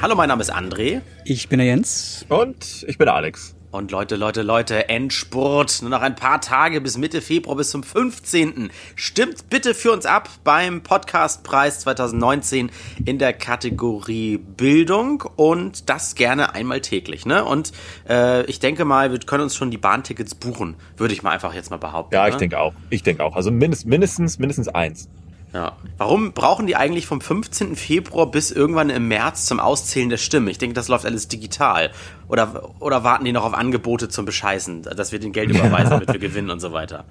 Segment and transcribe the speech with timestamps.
[0.00, 1.00] Hallo, mein Name ist André.
[1.24, 2.24] Ich bin der Jens.
[2.28, 3.56] Und ich bin der Alex.
[3.72, 5.82] Und Leute, Leute, Leute, Endspurt.
[5.82, 8.70] Nur noch ein paar Tage bis Mitte Februar, bis zum 15.
[8.94, 12.70] Stimmt bitte für uns ab beim Podcastpreis 2019
[13.04, 17.26] in der Kategorie Bildung und das gerne einmal täglich.
[17.26, 17.44] Ne?
[17.44, 17.72] Und
[18.08, 21.54] äh, ich denke mal, wir können uns schon die Bahntickets buchen, würde ich mal einfach
[21.54, 22.14] jetzt mal behaupten.
[22.14, 22.30] Ja, ne?
[22.30, 22.72] ich denke auch.
[22.90, 23.34] Ich denke auch.
[23.34, 25.08] Also mindest, mindestens, mindestens eins.
[25.52, 25.76] Ja.
[25.96, 27.74] Warum brauchen die eigentlich vom 15.
[27.74, 30.48] Februar bis irgendwann im März zum Auszählen der Stimmen?
[30.48, 31.90] Ich denke, das läuft alles digital.
[32.28, 36.12] Oder, oder warten die noch auf Angebote zum Bescheißen, dass wir den Geld überweisen, damit
[36.12, 37.04] wir gewinnen und so weiter?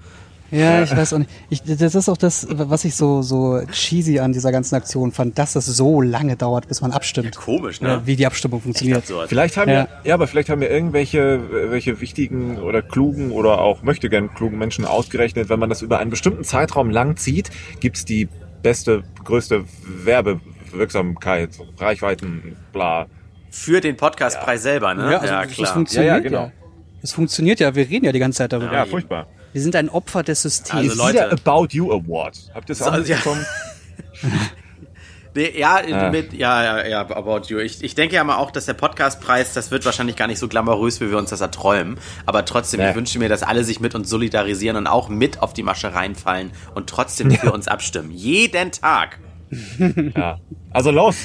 [0.51, 1.29] Ja, ich weiß auch nicht.
[1.49, 5.37] Ich, das ist auch das, was ich so, so cheesy an dieser ganzen Aktion fand,
[5.37, 7.35] dass es so lange dauert, bis man abstimmt.
[7.35, 8.01] Komisch, ne?
[8.05, 8.99] Wie die Abstimmung funktioniert.
[8.99, 9.29] Absurd.
[9.29, 9.75] Vielleicht haben Ja.
[9.75, 9.87] ja.
[10.03, 11.41] ja, aber vielleicht haben wir irgendwelche
[11.71, 15.99] welche wichtigen oder klugen oder auch möchte gern klugen Menschen ausgerechnet, wenn man das über
[15.99, 18.29] einen bestimmten Zeitraum lang zieht, gibt's die
[18.63, 19.65] beste, größte
[20.03, 23.07] Werbewirksamkeit, Reichweiten, bla.
[23.49, 25.11] Für den Podcastpreis selber, ne?
[25.11, 25.73] Ja, also das klar.
[25.73, 26.51] funktioniert Ja, ja, ja, genau.
[27.01, 28.73] Es funktioniert ja, wir reden ja die ganze Zeit darüber.
[28.73, 29.27] Ja, furchtbar.
[29.53, 30.91] Wir sind ein Opfer des Systems.
[30.91, 32.37] Also Leute- About You Award.
[32.53, 33.15] Habt ihr das auch So, ja.
[33.15, 33.45] mitbekommen?
[35.35, 36.09] Nee, ja, Ah.
[36.09, 37.59] mit, ja, ja, ja, about you.
[37.59, 40.47] Ich, ich denke ja mal auch, dass der Podcastpreis, das wird wahrscheinlich gar nicht so
[40.47, 41.99] glamourös, wie wir uns das erträumen.
[42.25, 42.89] Aber trotzdem, Nee.
[42.89, 45.93] ich wünsche mir, dass alle sich mit uns solidarisieren und auch mit auf die Masche
[45.93, 48.09] reinfallen und trotzdem für uns abstimmen.
[48.09, 49.19] Jeden Tag.
[50.15, 50.39] Ja.
[50.71, 51.17] Also los.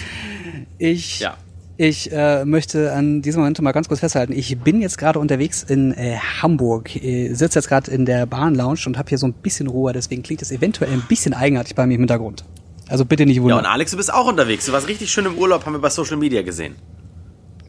[0.76, 1.38] Ich, Ja.
[1.88, 4.32] Ich äh, möchte an diesem Moment mal ganz kurz festhalten.
[4.32, 8.78] Ich bin jetzt gerade unterwegs in äh, Hamburg, äh, sitze jetzt gerade in der Bahnlounge
[8.86, 11.84] und habe hier so ein bisschen Ruhe, deswegen klingt es eventuell ein bisschen eigenartig bei
[11.86, 12.44] mir im Hintergrund.
[12.88, 13.58] Also bitte nicht Ja, wundern.
[13.60, 14.66] und Alex, du bist auch unterwegs.
[14.66, 16.76] Du warst richtig schön im Urlaub, haben wir bei Social Media gesehen.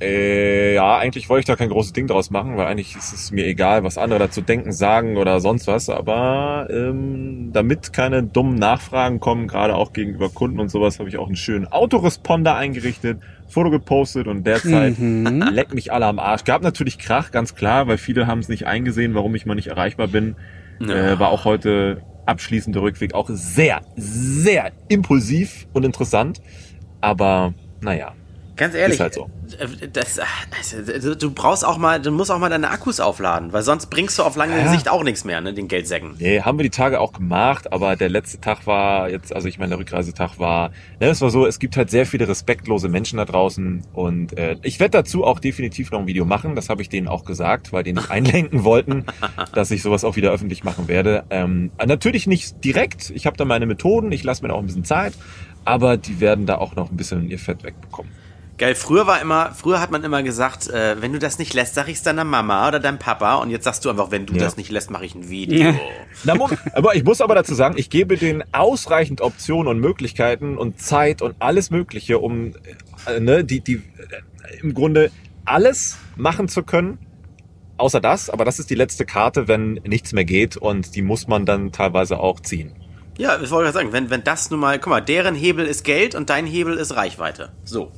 [0.04, 3.32] Äh, ja, eigentlich wollte ich da kein großes Ding draus machen, weil eigentlich ist es
[3.32, 5.90] mir egal, was andere dazu denken, sagen oder sonst was.
[5.90, 11.18] Aber ähm, damit keine dummen Nachfragen kommen, gerade auch gegenüber Kunden und sowas, habe ich
[11.18, 16.44] auch einen schönen Autoresponder eingerichtet, Foto gepostet und derzeit leck mich alle am Arsch.
[16.44, 19.68] Gab natürlich Krach, ganz klar, weil viele haben es nicht eingesehen, warum ich mal nicht
[19.68, 20.36] erreichbar bin.
[20.80, 21.14] Ja.
[21.14, 26.42] Äh, war auch heute abschließender Rückweg auch sehr, sehr impulsiv und interessant.
[27.00, 28.14] Aber naja.
[28.56, 29.30] Ganz ehrlich, Ist halt so.
[29.60, 30.20] äh, das,
[30.56, 34.20] also, du brauchst auch mal, du musst auch mal deine Akkus aufladen, weil sonst bringst
[34.20, 34.72] du auf lange Ja.
[34.72, 36.16] Sicht auch nichts mehr, ne, den Geldsäcken.
[36.20, 39.58] Nee, haben wir die Tage auch gemacht, aber der letzte Tag war jetzt, also ich
[39.58, 40.70] meine, der Rückreisetag war,
[41.00, 44.58] ne, es war so, es gibt halt sehr viele respektlose Menschen da draußen und äh,
[44.62, 47.74] ich werde dazu auch definitiv noch ein Video machen, das habe ich denen auch gesagt,
[47.74, 49.06] weil die nicht einlenken wollten,
[49.54, 51.24] dass ich sowas auch wieder öffentlich machen werde.
[51.32, 54.68] Ähm, natürlich nicht direkt, ich habe da meine Methoden, ich lasse mir da auch ein
[54.68, 55.14] bisschen Zeit,
[55.66, 58.12] aber die werden da auch noch ein bisschen ihr Fett wegbekommen.
[58.64, 61.76] Geil, früher war immer, früher hat man immer gesagt, äh, wenn du das nicht lässt,
[61.76, 64.40] sag ich's deiner Mama oder deinem Papa und jetzt sagst du einfach, wenn du Ja.
[64.40, 65.74] das nicht lässt, mache ich ein Video.
[66.24, 70.58] Na, Mo- aber ich muss aber dazu sagen, ich gebe denen ausreichend Optionen und Möglichkeiten
[70.58, 72.54] und Zeit und alles Mögliche, um
[73.06, 73.82] äh, ne, die, die äh,
[74.62, 75.12] im Grunde
[75.44, 77.00] alles machen zu können.
[77.76, 81.28] Außer das, aber das ist die letzte Karte, wenn nichts mehr geht und die muss
[81.28, 82.72] man dann teilweise auch ziehen.
[83.18, 85.84] Ja, ich wollte gerade sagen, wenn, wenn das nun mal, guck mal, deren Hebel ist
[85.84, 87.52] Geld und dein Hebel ist Reichweite.
[87.66, 87.92] So.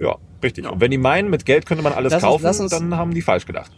[0.00, 0.68] Ja, richtig.
[0.70, 2.94] Und wenn die meinen, mit Geld könnte man alles Lass uns- kaufen, lass uns- dann
[2.96, 3.72] haben die falsch gedacht.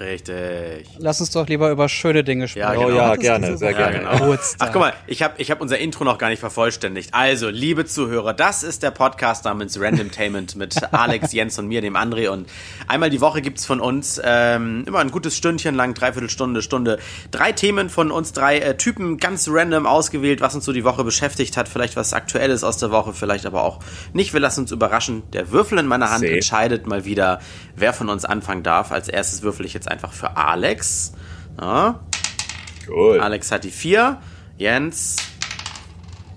[0.00, 0.86] Richtig.
[0.98, 2.66] Lass uns doch lieber über schöne Dinge sprechen.
[2.66, 2.86] Ja, genau.
[2.86, 4.02] Oh ja, Das gerne, sehr gerne.
[4.02, 4.36] Ja, genau.
[4.58, 7.14] Ach, guck mal, ich habe ich hab unser Intro noch gar nicht vervollständigt.
[7.14, 11.96] Also, liebe Zuhörer, das ist der Podcast namens Randomtainment mit Alex, Jens und mir, dem
[11.96, 12.28] André.
[12.28, 12.48] Und
[12.88, 16.98] einmal die Woche gibt's von uns ähm, immer ein gutes Stündchen lang, dreiviertel Stunde, Stunde.
[17.30, 21.04] Drei Themen von uns drei äh, Typen, ganz random ausgewählt, was uns so die Woche
[21.04, 21.68] beschäftigt hat.
[21.68, 23.80] Vielleicht was Aktuelles aus der Woche, vielleicht aber auch
[24.12, 24.32] nicht.
[24.32, 25.22] Wir lassen uns überraschen.
[25.32, 26.34] Der Würfel in meiner Hand Safe.
[26.34, 27.40] entscheidet mal wieder,
[27.74, 28.92] wer von uns anfangen darf.
[28.92, 31.12] Als erstes würfel ich jetzt einfach für Alex.
[31.60, 32.00] Ja.
[32.88, 33.20] Cool.
[33.20, 34.20] Alex hat die 4,
[34.58, 35.16] Jens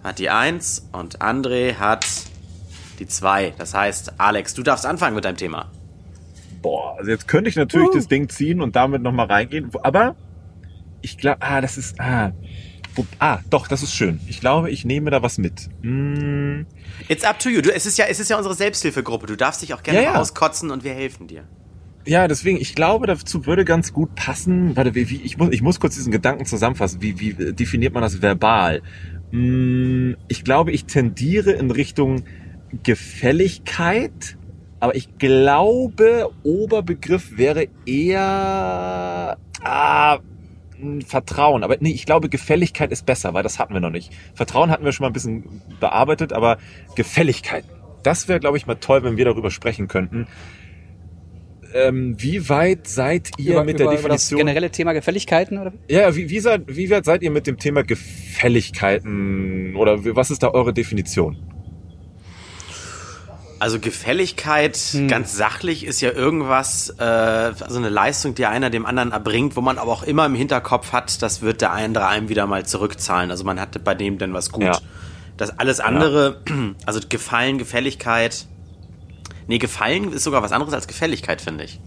[0.04, 2.06] hat die 1 und André hat
[3.00, 3.54] die 2.
[3.58, 5.72] Das heißt, Alex, du darfst anfangen mit deinem Thema.
[6.62, 10.16] Boah, also jetzt könnte ich natürlich das Ding ziehen und damit nochmal reingehen, aber
[11.02, 12.34] ich glaube, ah, das ist, ah,
[13.20, 14.20] ah, doch, das ist schön.
[14.28, 15.70] Ich glaube, ich nehme da was mit.
[15.82, 16.66] Hm,
[17.08, 17.62] It's up to you.
[17.62, 19.26] Du, es, ist ja, es ist ja unsere Selbsthilfegruppe.
[19.28, 20.20] Du darfst dich auch gerne Ja, ja.
[20.20, 21.44] auskotzen und wir helfen dir.
[22.06, 25.62] Ja, deswegen, ich glaube, dazu würde ganz gut passen, warte, wie, wie, ich muss, ich
[25.62, 27.02] muss kurz diesen Gedanken zusammenfassen.
[27.02, 28.82] Wie, wie definiert man das verbal?
[29.32, 32.24] Hm, ich glaube, ich tendiere in Richtung
[32.84, 34.38] Gefälligkeit,
[34.80, 40.20] aber ich glaube, Oberbegriff wäre eher, ah,
[40.80, 44.12] mh, Vertrauen, aber nee, ich glaube, Gefälligkeit ist besser, weil das hatten wir noch nicht.
[44.34, 46.58] Vertrauen hatten wir schon mal ein bisschen bearbeitet, aber
[46.96, 47.66] Gefälligkeit,
[48.04, 50.28] das wäre, glaube ich, mal toll, wenn wir darüber sprechen könnten.
[51.74, 54.38] Ähm, wie weit seid ihr über, mit über, der über das Definition?
[54.40, 55.74] generelle Thema Gefälligkeiten oder?
[55.88, 55.94] wie?
[55.94, 60.32] ja, wie, wie, seid, wie weit seid ihr mit dem Thema Gefälligkeiten oder wie- was
[60.32, 61.38] ist da eure Definition?
[63.62, 65.10] Also Gefälligkeit, hm.
[65.10, 69.62] ganz sachlich, ist ja irgendwas, äh, also eine Leistung, die einer dem anderen erbringt, wo
[69.62, 73.32] man aber auch immer im Hinterkopf hat, das wird der andere einem wieder mal zurückzahlen.
[73.32, 74.64] Also man hatte bei dem denn was gut.
[74.64, 74.80] Ja.
[75.36, 76.56] Das alles andere, ja.
[76.86, 78.48] also Gefallen, Gefälligkeit.
[79.50, 81.80] Nee, Gefallen ist sogar was anderes als Gefälligkeit, finde ich.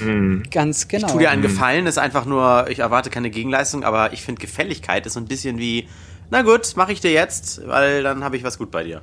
[0.00, 0.44] Mhm.
[0.48, 1.08] Ganz genau.
[1.08, 1.48] Ich tue dir einen mhm.
[1.48, 5.26] Gefallen, ist einfach nur, ich erwarte keine Gegenleistung, aber ich finde Gefälligkeit ist so ein
[5.26, 5.88] bisschen wie,
[6.30, 9.02] na gut, mache ich dir jetzt, weil dann habe ich was gut bei dir.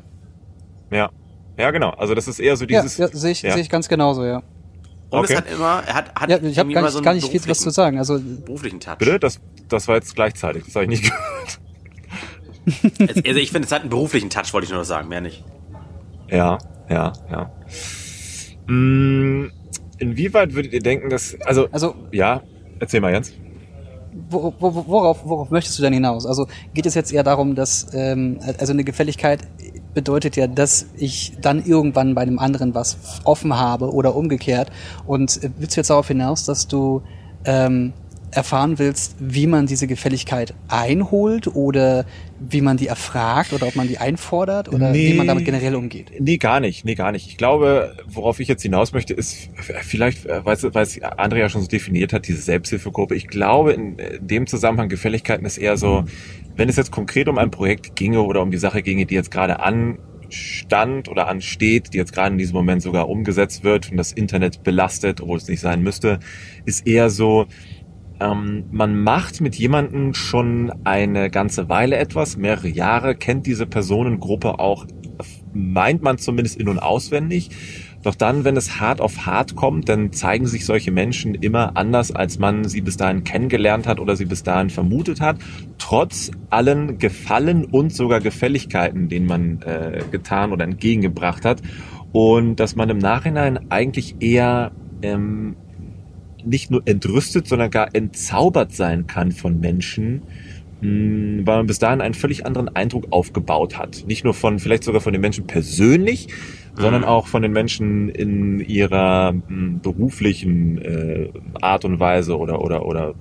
[0.89, 1.09] Ja.
[1.57, 1.89] Ja, genau.
[1.89, 2.98] Also das ist eher so dieses.
[2.98, 3.51] Ja, ja sehe ich, ja.
[3.51, 4.42] Seh ich ganz genauso, ja.
[5.09, 5.33] Und okay.
[5.33, 7.42] es hat immer, er hat, hat ja, ich habe gar nicht, so gar nicht viel
[7.45, 7.98] was zu sagen.
[7.98, 9.00] Also beruflichen Touch.
[9.00, 10.63] Bitte, das, das war jetzt gleichzeitig.
[10.63, 11.59] Das habe ich nicht gehört.
[13.27, 15.44] also ich finde, es hat einen beruflichen Touch, wollte ich nur noch sagen, mehr nicht.
[16.30, 16.57] Ja,
[16.89, 17.51] ja, ja.
[18.68, 19.51] Hm,
[19.98, 22.42] inwieweit würdet ihr denken, dass also, also ja,
[22.80, 23.34] erzähl mal Jens
[24.30, 26.25] worauf, worauf möchtest du denn hinaus?
[26.25, 29.42] Also geht es jetzt eher darum, dass ähm, also eine Gefälligkeit
[29.94, 34.72] bedeutet ja, dass ich dann irgendwann bei einem anderen was offen habe oder umgekehrt.
[35.06, 37.01] Und äh, willst du jetzt darauf hinaus, dass du
[37.45, 37.94] ähm,
[38.32, 42.06] erfahren willst, wie man diese Gefälligkeit einholt oder
[42.40, 45.76] wie man die erfragt oder ob man die einfordert oder nee, wie man damit generell
[45.76, 46.12] umgeht?
[46.20, 47.28] Nee, gar nicht, nee, gar nicht.
[47.28, 49.50] Ich glaube, worauf ich jetzt hinaus möchte, ist
[49.82, 53.16] vielleicht, äh, weil es Andrea schon so definiert hat, diese Selbsthilfegruppe.
[53.16, 56.04] Ich glaube, in dem Zusammenhang Gefälligkeiten ist eher so,
[56.56, 59.32] wenn es jetzt konkret um ein Projekt ginge oder um die Sache ginge, die jetzt
[59.32, 64.12] gerade anstand oder ansteht, die jetzt gerade in diesem Moment sogar umgesetzt wird und das
[64.12, 66.20] Internet belastet, obwohl es nicht sein müsste,
[66.66, 67.48] ist eher so,
[68.19, 74.60] ähm, man macht mit jemandem schon eine ganze Weile etwas, mehrere Jahre, kennt diese Personengruppe
[74.60, 74.86] auch,
[75.54, 77.50] meint man zumindest in- und auswendig.
[78.04, 82.12] Doch dann, wenn es hart auf hart kommt, dann zeigen sich solche Menschen immer anders,
[82.12, 85.38] als man sie bis dahin kennengelernt hat oder sie bis dahin vermutet hat.
[85.78, 91.62] Trotz allen Gefallen und sogar Gefälligkeiten, denen man äh, getan oder entgegengebracht hat.
[92.14, 94.72] Und dass man im Nachhinein eigentlich eher
[95.02, 95.56] ähm,
[96.48, 100.24] nicht nur entrüstet, sondern gar entzaubert sein kann von Menschen,
[100.82, 104.06] hm, weil man bis dahin einen völlig anderen Eindruck aufgebaut hat.
[104.08, 106.28] Nicht nur von, vielleicht sogar von den Menschen persönlich,
[106.76, 107.08] sondern mhm.
[107.08, 111.30] auch von den Menschen in ihrer hm, beruflichen äh,
[111.62, 113.16] Art und Weise oder, oder, oder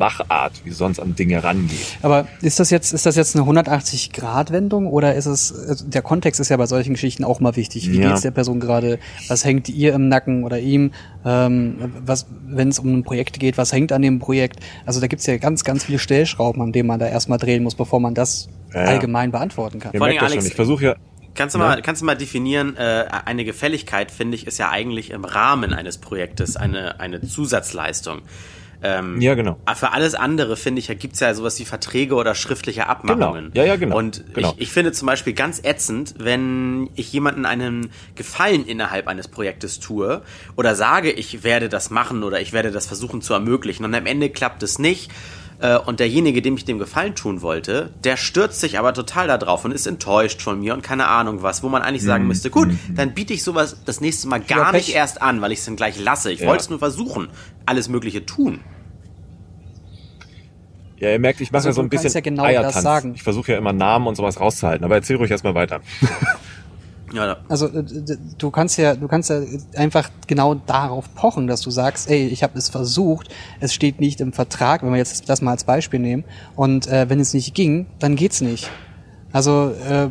[0.00, 1.78] Machart, wie sonst an Dinge rangeht.
[2.02, 6.40] Aber ist das jetzt, ist das jetzt eine 180-Grad-Wendung oder ist es, also der Kontext
[6.40, 7.92] ist ja bei solchen Geschichten auch mal wichtig.
[7.92, 8.08] Wie ja.
[8.08, 8.98] geht's der Person gerade?
[9.28, 10.92] Was hängt ihr im Nacken oder ihm?
[11.24, 14.58] Ähm, was, wenn es um ein Projekt geht, was hängt an dem Projekt?
[14.86, 17.74] Also da gibt's ja ganz, ganz viele Stellschrauben, an denen man da erstmal drehen muss,
[17.74, 18.80] bevor man das ja.
[18.80, 19.92] allgemein beantworten kann.
[19.92, 20.96] Ihr Vor allem, Alex, ich versuche ja,
[21.34, 25.10] Kannst du mal, kannst du mal definieren, äh, eine Gefälligkeit, finde ich, ist ja eigentlich
[25.10, 28.22] im Rahmen eines Projektes eine, eine Zusatzleistung.
[28.82, 29.58] Ähm, ja, genau.
[29.74, 33.52] Für alles andere, finde ich, gibt es ja sowas wie Verträge oder schriftliche Abmachungen.
[33.52, 33.54] Genau.
[33.54, 33.96] Ja, ja, genau.
[33.96, 34.54] Und genau.
[34.56, 39.80] Ich, ich finde zum Beispiel ganz ätzend, wenn ich jemanden einen Gefallen innerhalb eines Projektes
[39.80, 40.22] tue
[40.56, 44.06] oder sage, ich werde das machen oder ich werde das versuchen zu ermöglichen und am
[44.06, 45.10] Ende klappt es nicht
[45.60, 49.38] äh, und derjenige, dem ich dem Gefallen tun wollte, der stürzt sich aber total da
[49.38, 52.28] drauf und ist enttäuscht von mir und keine Ahnung was, wo man eigentlich sagen mhm.
[52.28, 52.78] müsste, gut, mhm.
[52.94, 55.76] dann biete ich sowas das nächste Mal gar nicht erst an, weil ich es dann
[55.76, 56.32] gleich lasse.
[56.32, 56.46] Ich ja.
[56.46, 57.28] wollte es nur versuchen,
[57.66, 58.60] alles Mögliche tun.
[60.98, 63.06] Ja, ihr merkt, ich mache also, ja so ein bisschen ja genau Eiertanz.
[63.14, 65.80] Ich versuche ja immer Namen und sowas rauszuhalten, aber erzähl ruhig erstmal weiter.
[67.12, 67.84] Ja, also äh,
[68.38, 69.40] du kannst ja, du kannst ja
[69.76, 73.28] einfach genau darauf pochen, dass du sagst, ey, ich habe es versucht,
[73.60, 76.24] es steht nicht im Vertrag, wenn wir jetzt das mal als Beispiel nehmen,
[76.56, 78.70] und äh, wenn es nicht ging, dann geht's nicht.
[79.32, 80.08] Also äh,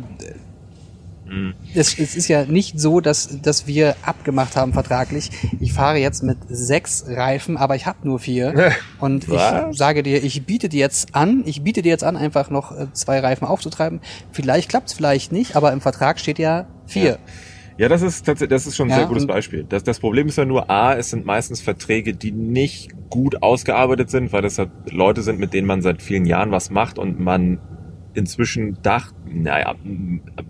[1.30, 1.54] mhm.
[1.74, 6.22] es, es ist ja nicht so, dass, dass wir abgemacht haben vertraglich, ich fahre jetzt
[6.22, 8.72] mit sechs Reifen, aber ich habe nur vier.
[8.98, 9.70] Und Was?
[9.70, 12.76] ich sage dir, ich biete dir jetzt an, ich biete dir jetzt an, einfach noch
[12.76, 14.00] äh, zwei Reifen aufzutreiben.
[14.32, 17.10] Vielleicht klappt's vielleicht nicht, aber im Vertrag steht ja Vier.
[17.10, 17.18] Ja.
[17.78, 19.64] Ja, das ist tatsächlich, das ist schon ein ja, sehr gutes Beispiel.
[19.66, 24.10] Das, das Problem ist ja nur, A, es sind meistens Verträge, die nicht gut ausgearbeitet
[24.10, 27.20] sind, weil das halt Leute sind, mit denen man seit vielen Jahren was macht und
[27.20, 27.58] man
[28.14, 29.74] inzwischen dacht, naja,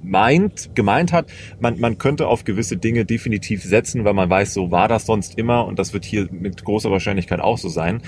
[0.03, 4.71] meint, gemeint hat, man, man könnte auf gewisse Dinge definitiv setzen, weil man weiß, so
[4.71, 8.03] war das sonst immer und das wird hier mit großer Wahrscheinlichkeit auch so sein.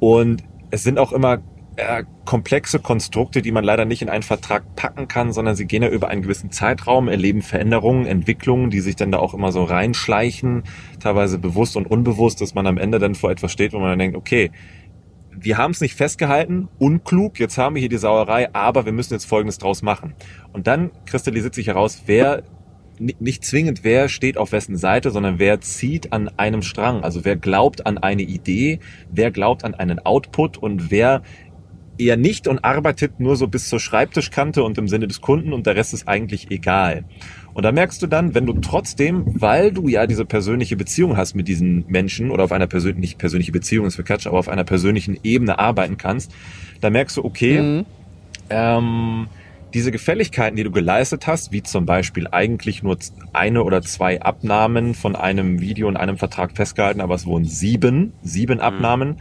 [0.00, 1.42] Und es sind auch immer
[1.78, 5.82] äh, komplexe Konstrukte, die man leider nicht in einen Vertrag packen kann, sondern sie gehen
[5.82, 9.62] ja über einen gewissen Zeitraum, erleben Veränderungen, Entwicklungen, die sich dann da auch immer so
[9.62, 10.64] reinschleichen,
[11.00, 13.98] teilweise bewusst und unbewusst, dass man am Ende dann vor etwas steht, wo man dann
[14.00, 14.50] denkt, okay,
[15.40, 19.14] wir haben es nicht festgehalten, unklug, jetzt haben wir hier die Sauerei, aber wir müssen
[19.14, 20.14] jetzt Folgendes draus machen.
[20.52, 22.42] Und dann kristallisiert sich heraus, wer
[22.98, 27.04] nicht zwingend, wer steht auf wessen Seite, sondern wer zieht an einem Strang.
[27.04, 28.80] Also wer glaubt an eine Idee,
[29.10, 31.22] wer glaubt an einen Output und wer
[31.98, 35.66] eher nicht und arbeitet nur so bis zur Schreibtischkante und im Sinne des Kunden und
[35.66, 37.04] der Rest ist eigentlich egal.
[37.54, 41.34] Und da merkst du dann, wenn du trotzdem, weil du ja diese persönliche Beziehung hast
[41.34, 44.48] mit diesen Menschen oder auf einer persönlichen, nicht persönliche Beziehung ist für Quatsch, aber auf
[44.48, 46.32] einer persönlichen Ebene arbeiten kannst,
[46.80, 47.86] da merkst du, okay, mhm.
[48.50, 49.26] ähm,
[49.74, 52.96] diese Gefälligkeiten, die du geleistet hast, wie zum Beispiel eigentlich nur
[53.32, 58.12] eine oder zwei Abnahmen von einem Video und einem Vertrag festgehalten, aber es wurden sieben,
[58.22, 58.62] sieben mhm.
[58.62, 59.16] Abnahmen,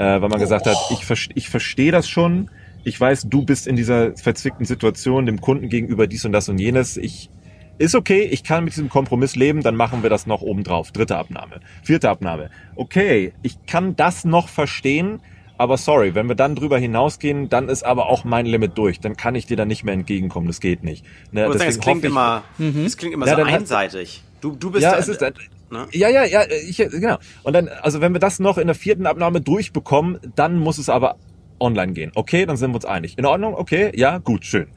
[0.00, 2.50] äh, weil man gesagt hat, ich, ich verstehe das schon,
[2.84, 6.58] ich weiß, du bist in dieser verzwickten Situation dem Kunden gegenüber dies und das und
[6.58, 7.28] jenes, ich
[7.76, 10.90] ist okay, ich kann mit diesem Kompromiss leben, dann machen wir das noch obendrauf.
[10.92, 12.50] Dritte Abnahme, vierte Abnahme.
[12.76, 15.20] Okay, ich kann das noch verstehen,
[15.58, 19.00] aber sorry, wenn wir dann drüber hinausgehen, dann ist aber auch mein Limit durch.
[19.00, 20.46] Dann kann ich dir dann nicht mehr entgegenkommen.
[20.46, 21.04] Das geht nicht.
[21.32, 22.86] Ne, sagen, es klingt ich, immer, mhm.
[22.86, 24.22] es klingt immer ja, so einseitig.
[24.40, 25.20] Du, du bist ja, es ist,
[25.70, 25.86] ne?
[25.92, 27.18] ja, ja, ja, ich, genau.
[27.42, 30.88] Und dann, also wenn wir das noch in der vierten Abnahme durchbekommen, dann muss es
[30.88, 31.16] aber
[31.58, 32.12] online gehen.
[32.14, 33.18] Okay, dann sind wir uns einig.
[33.18, 33.54] In Ordnung?
[33.54, 34.68] Okay, ja, gut, schön.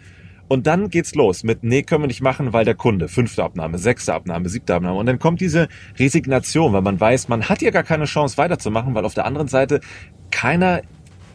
[0.47, 3.77] Und dann geht's los mit, nee, können wir nicht machen, weil der Kunde, fünfte Abnahme,
[3.77, 4.99] sechste Abnahme, siebte Abnahme.
[4.99, 8.93] Und dann kommt diese Resignation, weil man weiß, man hat ja gar keine Chance weiterzumachen,
[8.93, 9.79] weil auf der anderen Seite
[10.31, 10.81] keiner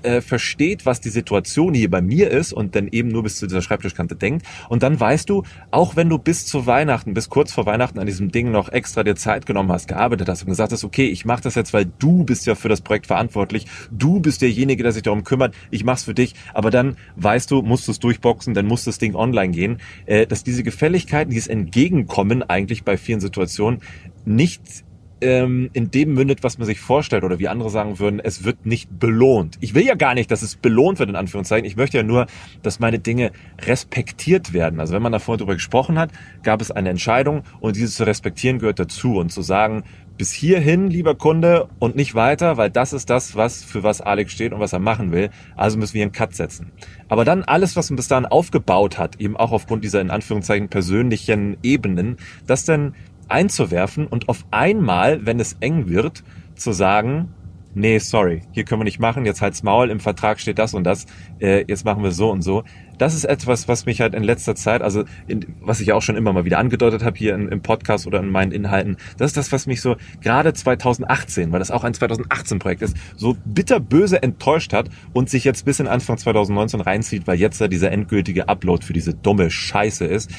[0.02, 3.46] äh, versteht, was die Situation hier bei mir ist und dann eben nur bis zu
[3.46, 4.46] dieser Schreibtischkante denkt.
[4.68, 8.06] Und dann weißt du, auch wenn du bis zu Weihnachten, bis kurz vor Weihnachten an
[8.06, 11.24] diesem Ding noch extra dir Zeit genommen hast, gearbeitet hast und gesagt hast, okay, ich
[11.24, 14.92] mache das jetzt, weil du bist ja für das Projekt verantwortlich, du bist derjenige, der
[14.92, 18.54] sich darum kümmert, ich mach's für dich, aber dann weißt du, musst du es durchboxen,
[18.54, 23.20] dann muss das Ding online gehen, äh, dass diese Gefälligkeiten, dieses Entgegenkommen eigentlich bei vielen
[23.20, 23.80] Situationen
[24.24, 24.84] nicht
[25.20, 28.66] ähm, in dem mündet, was man sich vorstellt oder wie andere sagen würden, es wird
[28.66, 29.56] nicht belohnt.
[29.60, 31.64] Ich will ja gar nicht, dass es belohnt wird, in Anführungszeichen.
[31.64, 32.26] Ich möchte ja nur,
[32.62, 34.80] dass meine Dinge respektiert werden.
[34.80, 36.10] Also wenn man da vorhin drüber gesprochen hat,
[36.42, 39.84] gab es eine Entscheidung und diese zu respektieren gehört dazu und zu sagen,
[40.18, 44.32] bis hierhin, lieber Kunde, und nicht weiter, weil das ist das, was für was Alex
[44.32, 45.30] steht und was er machen will.
[45.56, 46.72] Also müssen wir einen Cut setzen.
[47.08, 50.68] Aber dann alles, was man bis dahin aufgebaut hat, eben auch aufgrund dieser in Anführungszeichen
[50.68, 52.94] persönlichen Ebenen, das dann
[53.28, 56.22] einzuwerfen und auf einmal, wenn es eng wird,
[56.54, 57.34] zu sagen,
[57.74, 60.84] nee, sorry, hier können wir nicht machen, jetzt halt's Maul, im Vertrag steht das und
[60.84, 61.06] das,
[61.40, 62.64] äh, jetzt machen wir so und so.
[62.98, 66.16] Das ist etwas, was mich halt in letzter Zeit, also in, was ich auch schon
[66.16, 69.36] immer mal wieder angedeutet habe hier in, im Podcast oder in meinen Inhalten, das ist
[69.36, 74.72] das, was mich so gerade 2018, weil das auch ein 2018-Projekt ist, so bitterböse enttäuscht
[74.72, 78.84] hat und sich jetzt bis in Anfang 2019 reinzieht, weil jetzt da dieser endgültige Upload
[78.84, 80.30] für diese dumme Scheiße ist.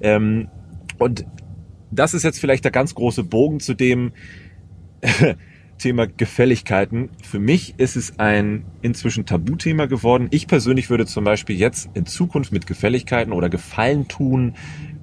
[0.00, 0.48] Ähm,
[0.98, 1.24] und
[1.90, 4.12] das ist jetzt vielleicht der ganz große Bogen zu dem
[5.78, 7.10] Thema Gefälligkeiten.
[7.22, 10.28] Für mich ist es ein inzwischen Tabuthema geworden.
[10.30, 14.54] Ich persönlich würde zum Beispiel jetzt in Zukunft mit Gefälligkeiten oder Gefallen tun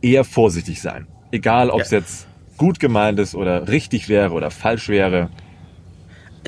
[0.01, 1.07] eher vorsichtig sein.
[1.31, 1.99] Egal, ob es ja.
[1.99, 2.27] jetzt
[2.57, 5.29] gut gemeint ist oder richtig wäre oder falsch wäre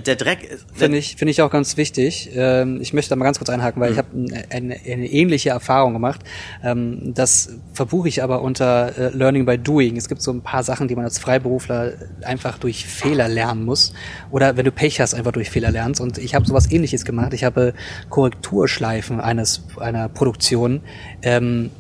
[0.06, 2.30] der Dreck finde ich finde ich auch ganz wichtig.
[2.34, 3.94] Ähm, ich möchte da mal ganz kurz einhaken, weil mhm.
[3.94, 6.22] ich habe eine, eine, ähnliche Erfahrung gemacht.
[6.64, 9.98] Ähm, das verbuche ich aber unter äh, Learning by Doing.
[9.98, 13.94] Es gibt so ein paar Sachen, die man als Freiberufler einfach durch Fehler lernen muss
[14.32, 16.00] oder wenn du Pech hast, einfach durch Fehler lernst.
[16.00, 17.34] Und ich habe sowas Ähnliches gemacht.
[17.34, 17.74] Ich habe
[18.10, 20.82] Korrekturschleifen eines einer Produktion
[21.24, 21.72] ähm,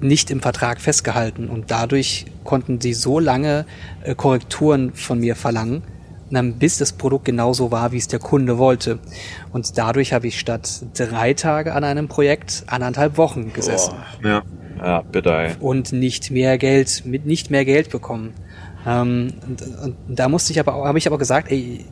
[0.00, 3.66] nicht im Vertrag festgehalten und dadurch konnten sie so lange
[4.02, 5.82] äh, Korrekturen von mir verlangen
[6.58, 8.98] bis das Produkt genauso war, wie es der Kunde wollte.
[9.52, 13.94] Und dadurch habe ich statt drei Tage an einem Projekt anderthalb Wochen gesessen.
[14.22, 14.42] Oh, ja,
[14.78, 15.32] ja, bitte.
[15.32, 15.52] Ey.
[15.60, 18.32] Und nicht mehr Geld, mit nicht mehr Geld bekommen.
[18.86, 21.84] Ähm, und, und da musste ich aber, habe ich aber gesagt, ey,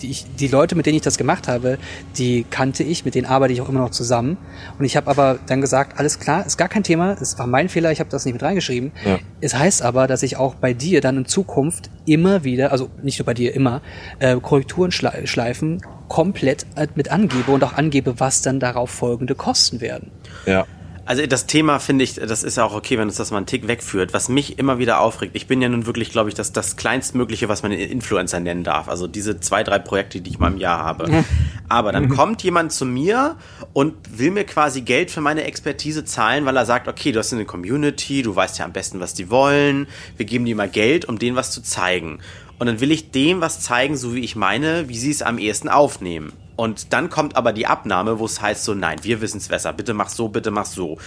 [0.00, 1.78] die, ich, die Leute, mit denen ich das gemacht habe,
[2.18, 4.36] die kannte ich, mit denen arbeite ich auch immer noch zusammen.
[4.78, 7.68] Und ich habe aber dann gesagt, alles klar, ist gar kein Thema, es war mein
[7.68, 8.92] Fehler, ich habe das nicht mit reingeschrieben.
[9.04, 9.18] Ja.
[9.40, 13.18] Es heißt aber, dass ich auch bei dir dann in Zukunft immer wieder, also nicht
[13.18, 13.80] nur bei dir immer,
[14.18, 20.10] äh, Korrekturen schleifen komplett mit angebe und auch angebe, was dann darauf folgende Kosten werden.
[20.46, 20.66] Ja.
[21.06, 23.46] Also das Thema finde ich, das ist ja auch okay, wenn uns das mal einen
[23.46, 24.12] Tick wegführt.
[24.12, 27.48] Was mich immer wieder aufregt, ich bin ja nun wirklich, glaube ich, das, das kleinstmögliche,
[27.48, 28.88] was man Influencer nennen darf.
[28.88, 31.24] Also diese zwei, drei Projekte, die ich mal im Jahr habe.
[31.68, 33.36] Aber dann kommt jemand zu mir
[33.72, 37.32] und will mir quasi Geld für meine Expertise zahlen, weil er sagt, okay, du hast
[37.32, 39.86] eine Community, du weißt ja am besten, was die wollen,
[40.16, 42.18] wir geben dir mal Geld, um denen was zu zeigen.
[42.58, 45.38] Und dann will ich dem was zeigen, so wie ich meine, wie sie es am
[45.38, 46.32] ehesten aufnehmen.
[46.56, 49.74] Und dann kommt aber die Abnahme, wo es heißt so, nein, wir wissen es besser,
[49.74, 50.98] bitte mach so, bitte mach so.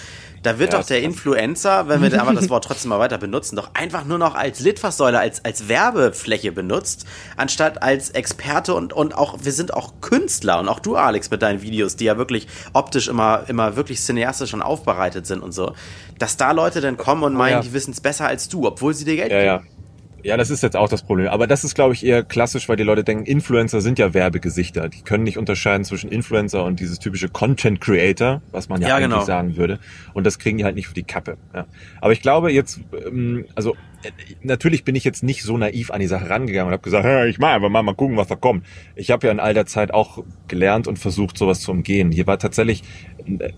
[0.44, 3.56] Da wird ja, doch der Influencer, wenn wir aber das Wort trotzdem mal weiter benutzen,
[3.56, 9.16] doch einfach nur noch als Litfaßsäule, als, als Werbefläche benutzt, anstatt als Experte und, und
[9.16, 12.48] auch, wir sind auch Künstler und auch du, Alex, mit deinen Videos, die ja wirklich
[12.74, 15.74] optisch immer, immer wirklich cineastisch und aufbereitet sind und so,
[16.20, 17.62] dass da Leute dann kommen und meinen, oh, ja.
[17.62, 19.68] die wissen es besser als du, obwohl sie dir Geld ja, geben.
[19.68, 19.79] Ja.
[20.24, 21.28] Ja, das ist jetzt auch das Problem.
[21.28, 24.90] Aber das ist, glaube ich, eher klassisch, weil die Leute denken, Influencer sind ja Werbegesichter.
[24.90, 28.96] Die können nicht unterscheiden zwischen Influencer und dieses typische Content Creator, was man ja, Ja,
[28.96, 29.24] eigentlich genau.
[29.24, 29.80] sagen würde.
[30.14, 31.38] Und das kriegen die halt nicht für die Kappe.
[31.54, 31.66] Ja.
[32.02, 34.12] Aber ich glaube jetzt, ähm, also äh,
[34.44, 37.26] natürlich bin ich jetzt nicht so naiv an die Sache rangegangen und habe gesagt, "Ja,
[37.26, 38.66] ich mach einfach mal, mal gucken, was da kommt.
[38.96, 42.12] Ich habe ja in all der Zeit auch gelernt und versucht, sowas zu umgehen.
[42.12, 42.84] Hier war tatsächlich,
[43.26, 43.52] äh,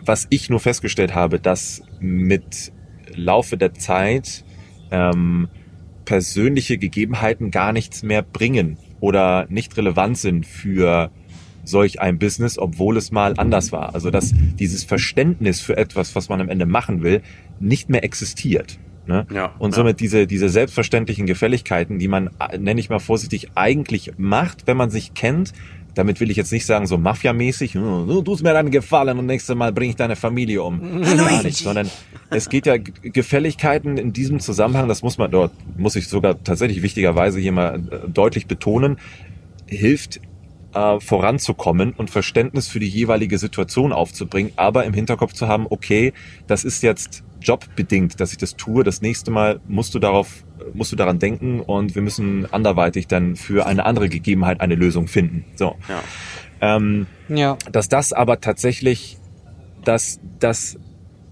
[0.00, 2.72] was ich nur festgestellt habe, dass mit
[3.14, 4.44] Laufe der Zeit
[4.90, 5.48] ähm,
[6.04, 11.10] persönliche Gegebenheiten gar nichts mehr bringen oder nicht relevant sind für
[11.64, 13.94] solch ein Business, obwohl es mal anders war.
[13.94, 17.22] Also dass dieses Verständnis für etwas, was man am Ende machen will,
[17.60, 18.78] nicht mehr existiert.
[19.06, 19.26] Ne?
[19.32, 19.76] Ja, Und ja.
[19.76, 24.76] somit diese, diese selbstverständlichen Gefälligkeiten, die man, äh, nenne ich mal vorsichtig, eigentlich macht, wenn
[24.76, 25.52] man sich kennt,
[25.94, 29.26] damit will ich jetzt nicht sagen, so Mafia-mäßig, "Hm, du tust mir dann Gefallen und
[29.26, 31.02] nächstes Mal bring ich deine Familie um.
[31.02, 31.90] Gar nicht, sondern
[32.30, 36.82] es geht ja Gefälligkeiten in diesem Zusammenhang, das muss man dort, muss ich sogar tatsächlich
[36.82, 38.98] wichtigerweise hier mal äh, deutlich betonen,
[39.66, 40.20] hilft
[40.74, 46.12] äh, voranzukommen und Verständnis für die jeweilige Situation aufzubringen, aber im Hinterkopf zu haben, okay,
[46.46, 48.84] das ist jetzt jobbedingt, dass ich das tue.
[48.84, 50.44] Das nächste Mal musst du darauf,
[50.74, 55.08] musst du daran denken und wir müssen anderweitig dann für eine andere Gegebenheit eine Lösung
[55.08, 55.44] finden.
[55.56, 55.76] So.
[55.88, 56.76] Ja.
[56.76, 57.56] Ähm, Ja.
[57.70, 59.18] dass das aber tatsächlich,
[59.84, 60.78] dass, dass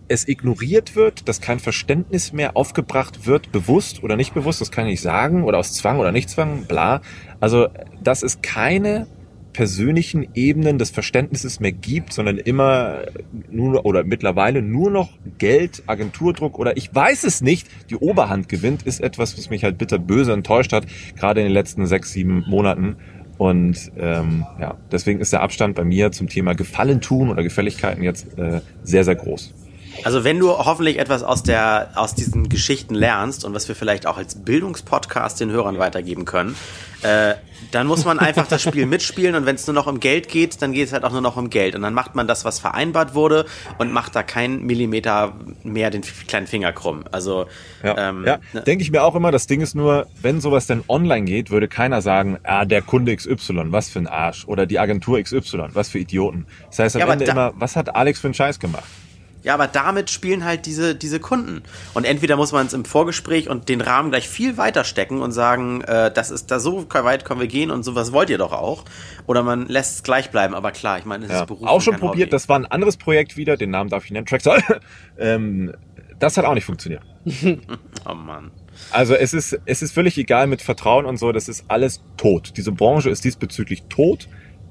[0.09, 4.87] es ignoriert wird, dass kein Verständnis mehr aufgebracht wird, bewusst oder nicht bewusst, das kann
[4.87, 7.01] ich nicht sagen, oder aus Zwang oder nicht Zwang, bla.
[7.39, 7.69] Also,
[8.03, 9.07] dass es keine
[9.53, 13.03] persönlichen Ebenen des Verständnisses mehr gibt, sondern immer
[13.51, 18.83] nur oder mittlerweile nur noch Geld, Agenturdruck oder ich weiß es nicht, die Oberhand gewinnt,
[18.83, 22.45] ist etwas, was mich halt bitter böse enttäuscht hat, gerade in den letzten sechs, sieben
[22.49, 22.97] Monaten.
[23.39, 28.03] Und ähm, ja, deswegen ist der Abstand bei mir zum Thema Gefallen tun oder Gefälligkeiten
[28.03, 29.55] jetzt äh, sehr, sehr groß.
[30.05, 34.07] Also wenn du hoffentlich etwas aus der aus diesen Geschichten lernst und was wir vielleicht
[34.07, 36.57] auch als Bildungspodcast den Hörern weitergeben können,
[37.03, 37.35] äh,
[37.73, 40.61] dann muss man einfach das Spiel mitspielen und wenn es nur noch um Geld geht,
[40.63, 42.59] dann geht es halt auch nur noch um Geld und dann macht man das, was
[42.59, 43.45] vereinbart wurde
[43.79, 47.05] und macht da keinen Millimeter mehr den kleinen Finger krumm.
[47.13, 47.47] Also
[47.83, 48.39] Ja, ähm, ja.
[48.53, 49.31] ne- denke ich mir auch immer.
[49.31, 53.15] Das Ding ist nur, wenn sowas denn online geht, würde keiner sagen, ah, der Kunde
[53.15, 54.47] XY, was für ein Arsch.
[54.47, 56.47] Oder die Agentur XY, was für Idioten.
[56.69, 58.85] Das heißt am Ja, Ende da- immer, was hat Alex für einen Scheiß gemacht?
[59.43, 61.63] Ja, aber damit spielen halt diese, diese Kunden.
[61.95, 65.33] Und entweder muss man es im Vorgespräch und den Rahmen gleich viel weiter stecken und
[65.33, 68.53] sagen, äh, das ist da so weit können wir gehen und sowas wollt ihr doch
[68.53, 68.85] auch.
[69.27, 70.55] Oder man lässt es gleich bleiben.
[70.55, 71.41] Aber klar, ich meine, es Ja.
[71.41, 71.67] ist Beruf.
[71.67, 72.31] Auch schon probiert, Hobby.
[72.31, 74.63] das war ein anderes Projekt wieder, den Namen darf ich nennen, Tracksoul.
[75.19, 75.73] ähm,
[76.19, 77.03] das hat auch nicht funktioniert.
[78.09, 78.51] Oh Mann.
[78.93, 82.55] Also es ist, es ist völlig egal mit Vertrauen und so, das ist alles tot.
[82.57, 84.29] Diese Branche ist diesbezüglich tot.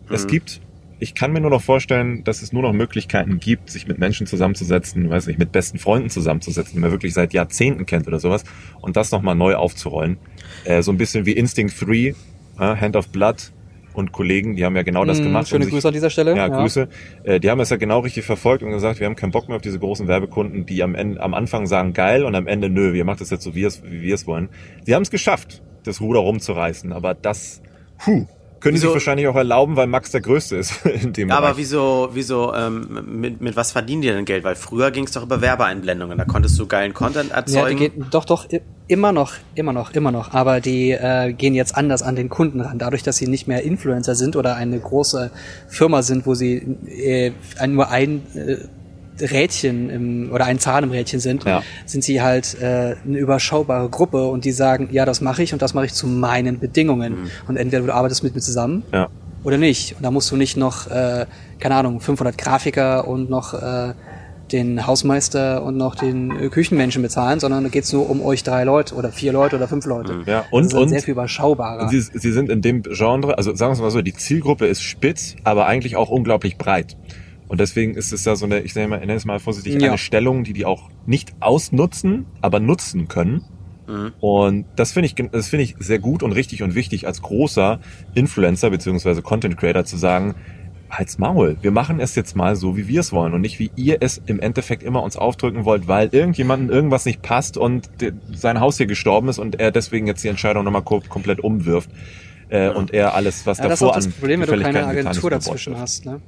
[0.10, 0.62] Es gibt,
[1.00, 4.28] ich kann mir nur noch vorstellen, dass es nur noch Möglichkeiten gibt, sich mit Menschen
[4.28, 8.44] zusammenzusetzen, weiß nicht, mit besten Freunden zusammenzusetzen, die man wirklich seit Jahrzehnten kennt oder sowas,
[8.82, 10.18] und das nochmal neu aufzurollen.
[10.66, 12.14] Äh, so ein bisschen wie Instinct 3, äh,
[12.60, 13.52] Hand of Blood
[13.94, 15.48] und Kollegen, die haben ja genau das Mm, gemacht.
[15.50, 16.32] schöne sich- Grüße an dieser Stelle.
[16.36, 16.60] ja, Ja.
[16.62, 16.88] Grüße.
[17.24, 19.56] Äh, die haben es ja genau richtig verfolgt und gesagt, wir haben keinen Bock mehr
[19.56, 22.94] auf diese großen Werbekunden, die am, Ende, am Anfang sagen geil und am Ende nö,
[22.94, 24.50] wir machen das jetzt so, wie, es, wie wir es wollen.
[24.86, 27.62] Sie haben es geschafft, das Ruder rumzureißen, aber das,
[27.98, 28.28] puh,
[28.60, 31.48] können sie Wieso- sich wahrscheinlich auch erlauben, weil Max der Größte ist in dem Aber
[31.48, 31.58] Bereich.
[31.58, 34.44] wieso, wieso, ähm, mit, mit was verdienen die denn Geld?
[34.44, 36.18] Weil früher ging es doch über Werbeeinblendungen.
[36.18, 37.78] Da konntest du geilen Content Ja, die erzeugen.
[37.80, 38.48] geht, doch, doch,
[38.88, 40.34] immer noch, immer noch, immer noch.
[40.34, 42.80] Aber die äh, gehen jetzt anders an den Kunden ran.
[42.80, 45.32] Dadurch, dass sie nicht mehr Influencer sind oder eine große
[45.68, 46.56] Firma sind, wo sie
[46.88, 47.32] äh,
[47.68, 48.58] nur ein äh,
[49.22, 51.62] Rädchen im, oder ein Zahn im Rädchen sind, Ja.
[51.86, 55.62] sind sie halt äh, eine überschaubare Gruppe und die sagen, ja, das mache ich und
[55.62, 57.30] das mache ich zu meinen Bedingungen.
[57.48, 59.08] Und entweder du arbeitest mit mir zusammen ja.
[59.44, 59.96] oder nicht.
[59.98, 61.26] Und da musst du nicht noch, äh,
[61.60, 63.94] keine Ahnung, 500 Grafiker und noch äh,
[64.52, 68.64] den Hausmeister und noch den äh, Küchenmenschen bezahlen, sondern da geht's nur um euch drei
[68.64, 70.24] Leute oder vier Leute oder fünf Leute.
[70.26, 71.88] Ja, das und- ist dann und- sehr viel überschaubarer.
[71.90, 74.82] Sie, sie sind in dem Genre, also sagen wir es mal so, die Zielgruppe ist
[74.82, 76.98] spitz, aber eigentlich auch unglaublich breit.
[77.50, 79.82] Und deswegen ist es ja so eine, ich nenne, mal, ich nenne es mal vorsichtig,
[79.82, 79.90] Ja.
[79.90, 83.44] eine Stellung, die die auch nicht ausnutzen, aber nutzen können.
[84.20, 87.80] Und das finde ich, das finde ich sehr gut und richtig und wichtig als großer
[88.14, 90.36] Influencer beziehungsweise Content Creator zu sagen,
[90.92, 93.72] halt's Maul, wir machen es jetzt mal so, wie wir es wollen und nicht wie
[93.76, 97.90] ihr es im Endeffekt immer uns aufdrücken wollt, weil irgendjemandem irgendwas nicht passt und
[98.32, 101.90] sein Haus hier gestorben ist und er deswegen jetzt die Entscheidung nochmal ko komplett umwirft
[102.50, 104.86] äh, und er alles, was ja, das ist davor auch das Problem, wenn du keine
[104.86, 106.06] Agentur dazwischen hast.
[106.06, 106.22] Ne?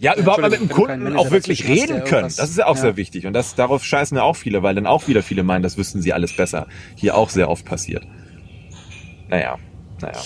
[0.00, 2.32] Ja, überhaupt mal mit dem Kunden Manager auch wirklich reden können.
[2.36, 2.82] Das ist ja auch ja.
[2.82, 3.26] sehr wichtig.
[3.26, 6.02] Und das, darauf scheißen ja auch viele, weil dann auch wieder viele meinen, das wüssten
[6.02, 6.68] sie alles besser.
[6.94, 8.04] Hier auch sehr oft passiert.
[9.28, 9.56] Naja,
[10.00, 10.20] naja.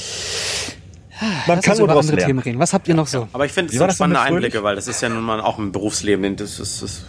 [1.47, 2.27] Man Lass kann nur über andere lernen.
[2.27, 2.59] Themen reden.
[2.59, 3.29] Was habt ihr noch so?
[3.33, 4.21] Aber ich finde sind das denn spannende?
[4.21, 6.37] Einblicke, weil das ist ja nun mal auch im Berufsleben.
[6.37, 7.05] Das ist, das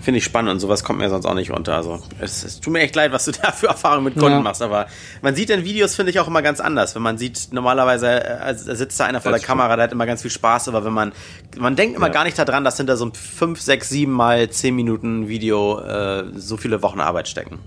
[0.00, 1.74] Finde ich spannend und sowas kommt mir sonst auch nicht unter.
[1.74, 4.40] Also es, es tut mir echt leid, was du da für Erfahrungen mit Kunden Ja.
[4.40, 4.86] machst, aber
[5.22, 6.94] man sieht in Videos, finde ich, auch immer ganz anders.
[6.94, 10.06] Wenn man sieht, normalerweise äh, sitzt da einer vor Das der Kamera, der hat immer
[10.06, 11.12] ganz viel Spaß, aber wenn man,
[11.58, 12.12] man denkt immer Ja.
[12.12, 16.24] gar nicht daran, dass hinter so einem 5, 6, 7 mal 10 Minuten Video äh,
[16.36, 17.58] so viele Wochen Arbeit stecken.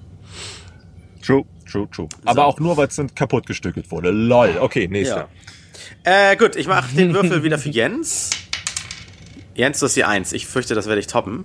[1.23, 2.07] True, true, true.
[2.25, 4.09] Aber auch nur, weil es dann kaputt gestückelt wurde.
[4.09, 4.57] Lol.
[4.59, 5.27] Okay, nächster.
[6.03, 8.31] Äh, gut, ich mache den Würfel wieder für Jens.
[9.53, 10.33] Jens, du hast die 1.
[10.33, 11.43] Ich fürchte, das werde ich toppen.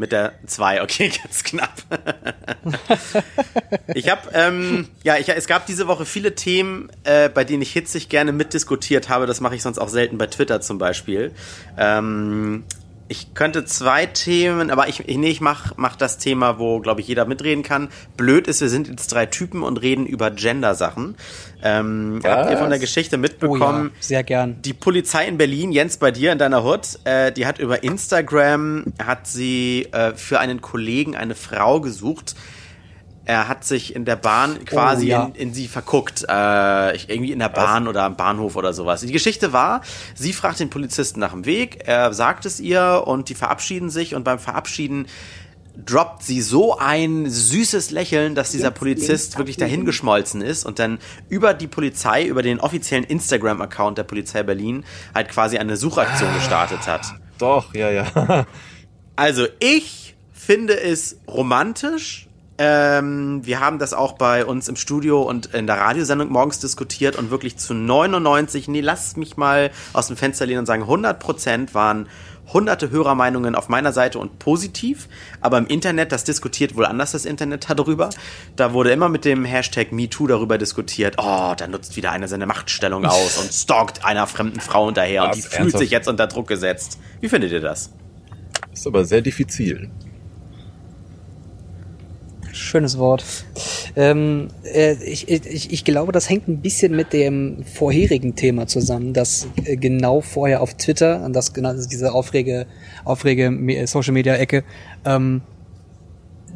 [0.00, 1.74] Mit der 2, okay, ganz knapp.
[3.94, 7.70] ich habe, ähm, ja, ich, es gab diese Woche viele Themen, äh, bei denen ich
[7.70, 9.26] hitzig gerne mitdiskutiert habe.
[9.26, 11.32] Das mache ich sonst auch selten bei Twitter zum Beispiel.
[11.76, 12.64] Ähm,
[13.10, 17.00] ich könnte zwei Themen, aber ich, ich, nee, ich mach, mach das Thema, wo, glaube
[17.00, 17.88] ich, jeder mitreden kann.
[18.16, 21.16] Blöd ist, wir sind jetzt drei Typen und reden über Gender-Sachen.
[21.60, 23.90] Ähm, habt ihr von der Geschichte Oh ja, mitbekommen?
[23.98, 24.62] sehr gern.
[24.62, 28.84] Die Polizei in Berlin, Jens, bei dir in deiner Hut, äh, die hat über Instagram,
[29.04, 32.36] hat sie äh, für einen Kollegen eine Frau gesucht.
[33.30, 35.24] Er hat sich in der Bahn quasi Oh, ja.
[35.26, 36.24] in, in sie verguckt.
[36.28, 39.02] Äh, irgendwie in der Bahn oder am Bahnhof oder sowas.
[39.02, 39.82] Die Geschichte war,
[40.16, 44.16] sie fragt den Polizisten nach dem Weg, er sagt es ihr und die verabschieden sich
[44.16, 45.06] und beim Verabschieden
[45.86, 51.54] droppt sie so ein süßes Lächeln, dass dieser Polizist wirklich dahingeschmolzen ist und dann über
[51.54, 57.06] die Polizei, über den offiziellen Instagram-Account der Polizei Berlin halt quasi eine Suchaktion gestartet hat.
[57.38, 58.46] Doch, ja, ja.
[59.14, 62.26] Also ich finde es romantisch.
[62.62, 67.16] Ähm, wir haben das auch bei uns im Studio und in der Radiosendung morgens diskutiert
[67.16, 71.18] und wirklich zu 99, nee, lass mich mal aus dem Fenster lehnen und sagen, 100
[71.18, 72.06] Prozent waren
[72.52, 75.08] hunderte Hörermeinungen auf meiner Seite und positiv,
[75.40, 78.10] aber im Internet, das diskutiert wohl anders das Internet darüber.
[78.56, 82.44] Da wurde immer mit dem Hashtag MeToo darüber diskutiert, oh, da nutzt wieder einer seine
[82.44, 86.46] Machtstellung aus und stalkt einer fremden Frau hinterher und die fühlt sich jetzt unter Druck
[86.48, 86.98] gesetzt.
[87.22, 87.90] Wie findet ihr das?
[88.70, 89.90] Ist aber sehr diffizil.
[92.60, 93.24] Schönes Wort.
[93.96, 99.12] Ähm, äh, ich, ich, ich glaube, das hängt ein bisschen mit dem vorherigen Thema zusammen,
[99.14, 102.66] dass äh, genau vorher auf Twitter, und das genau das diese aufrege,
[103.04, 104.62] aufrege Social Media Ecke,
[105.04, 105.40] ähm,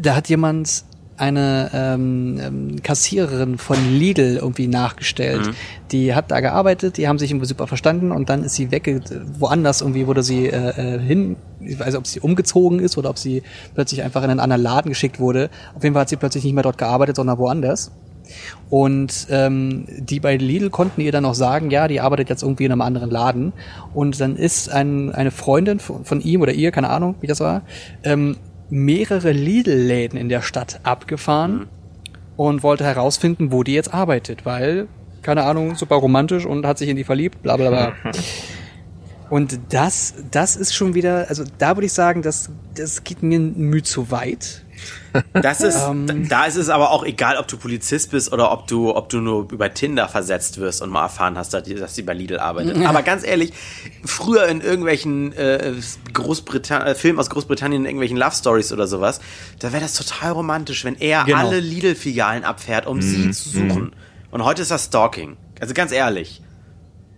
[0.00, 0.84] da hat jemand
[1.16, 5.50] eine ähm, ähm, Kassiererin von Lidl irgendwie nachgestellt.
[5.92, 9.00] Die hat da gearbeitet, die haben sich irgendwie super verstanden und dann ist sie weg,
[9.38, 13.10] woanders irgendwie wurde sie äh, äh, hin, ich weiß nicht, ob sie umgezogen ist oder
[13.10, 13.42] ob sie
[13.74, 15.50] plötzlich einfach in einen anderen Laden geschickt wurde.
[15.76, 17.92] Auf jeden Fall hat sie plötzlich nicht mehr dort gearbeitet, sondern woanders.
[18.70, 22.64] Und ähm, die bei Lidl konnten ihr dann auch sagen, ja, die arbeitet jetzt irgendwie
[22.64, 23.52] in einem anderen Laden.
[23.92, 27.40] Und dann ist ein, eine Freundin von, von ihm oder ihr, keine Ahnung, wie das
[27.40, 27.62] war,
[28.02, 28.36] ähm,
[28.70, 31.68] mehrere Lidl-Läden in der Stadt abgefahren
[32.36, 34.88] und wollte herausfinden, wo die jetzt arbeitet, weil,
[35.22, 37.92] keine Ahnung, super romantisch und hat sich in die verliebt, bla bla bla.
[39.30, 43.40] Und das, das ist schon wieder, also da würde ich sagen, das, das geht mir
[43.40, 44.63] ein Mühe zu weit.
[45.32, 46.28] Das ist, Ähm.
[46.28, 49.20] da- ist es aber auch egal, ob du Polizist bist oder ob du, ob du
[49.20, 52.76] nur über Tinder versetzt wirst und mal erfahren hast, dass die bei Lidl arbeitet.
[52.84, 53.52] Aber ganz ehrlich,
[54.04, 55.72] früher in irgendwelchen äh,
[56.12, 59.20] Großbritannien, äh, Filmen aus Großbritannien, in irgendwelchen Love Stories oder sowas,
[59.60, 61.38] da wäre das total romantisch, wenn er Genau.
[61.38, 63.92] alle Lidl-Filialen abfährt, um sie zu suchen.
[64.30, 65.36] Und heute ist das Stalking.
[65.60, 66.42] Also ganz ehrlich.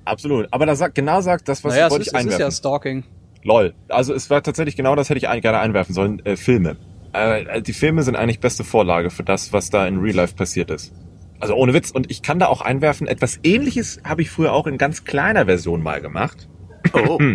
[0.05, 0.47] Absolut.
[0.53, 2.41] Aber da sagt, genau sagt das, was naja, ich wollte ist, ich es ist einwerfen.
[2.47, 3.05] ja Stalking.
[3.43, 3.75] Lol.
[3.89, 6.25] Also es war tatsächlich genau das hätte ich eigentlich gerne einwerfen sollen.
[6.27, 6.77] Äh, Filme.
[7.17, 10.71] Äh, die Filme sind eigentlich beste Vorlage für das, was da in Real Life passiert
[10.71, 10.93] ist.
[11.41, 11.91] Also ohne Witz.
[11.91, 15.47] Und ich kann da auch einwerfen, etwas ähnliches habe ich früher auch in ganz kleiner
[15.47, 16.49] Version mal gemacht.
[16.93, 17.19] Oh.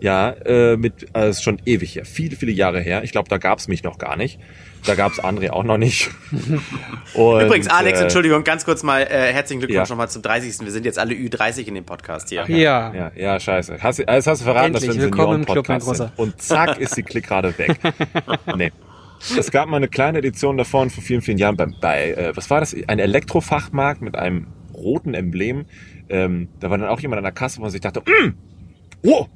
[0.00, 3.02] Ja, äh, mit, äh, ist schon ewig her, viele, viele Jahre her.
[3.02, 4.38] Ich glaube, da gab's mich noch gar nicht.
[4.86, 6.10] Da gab's André auch noch nicht.
[7.14, 9.92] Und, Übrigens, Alex, äh, Entschuldigung, ganz kurz mal äh, herzlichen Glückwunsch Ja.
[9.92, 10.60] nochmal zum 30.
[10.64, 12.44] Wir sind jetzt alle Ü30 in dem Podcast hier.
[12.48, 12.94] Ja.
[12.94, 13.78] Ja, ja, scheiße.
[13.82, 16.16] Hast, du- jetzt hast du verraten, Endlich, dass wir ein willkommen im Club, mein Senioren-Podcast
[16.16, 16.32] sind.
[16.32, 17.80] Und zack ist die Klickrate weg.
[18.56, 18.70] nee.
[19.20, 22.50] Es gab mal eine kleine Edition davon vor vielen, vielen Jahren bei, bei äh, was
[22.50, 22.76] war das?
[22.86, 25.66] Ein Elektrofachmarkt mit einem roten Emblem.
[26.08, 28.34] Ähm, da war dann auch jemand an der Kasse, wo man sich dachte, mm,
[29.04, 29.26] oh,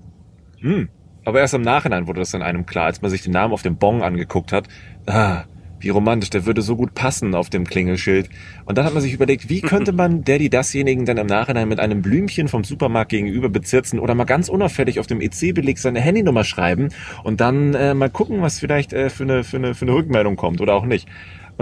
[0.60, 0.88] mm.
[1.24, 3.62] Aber erst im Nachhinein wurde das dann einem klar, als man sich den Namen auf
[3.62, 4.68] dem Bon angeguckt hat.
[5.06, 5.44] Ah,
[5.82, 8.28] wie romantisch, der würde so gut passen auf dem Klingelschild.
[8.64, 11.68] Und dann hat man sich überlegt, wie könnte man der, die dasjenigen dann im Nachhinein
[11.68, 16.00] mit einem Blümchen vom Supermarkt gegenüber bezirzen oder mal ganz unauffällig auf dem EC-Beleg seine
[16.00, 16.88] Handynummer schreiben
[17.24, 20.36] und dann äh, mal gucken, was vielleicht äh, für, eine, für, eine, für eine Rückmeldung
[20.36, 21.08] kommt oder auch nicht.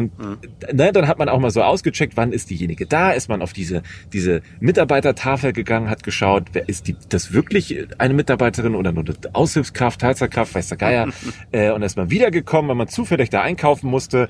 [0.01, 3.43] Und ne, dann hat man auch mal so ausgecheckt, wann ist diejenige da, ist man
[3.43, 3.83] auf diese,
[4.13, 9.15] diese Mitarbeitertafel gegangen, hat geschaut, wer ist die, das wirklich eine Mitarbeiterin oder nur eine
[9.35, 11.09] Aushilfskraft, Teilzeitkraft, weiß der Geier,
[11.53, 14.29] äh, und ist mal wiedergekommen, weil man zufällig da einkaufen musste.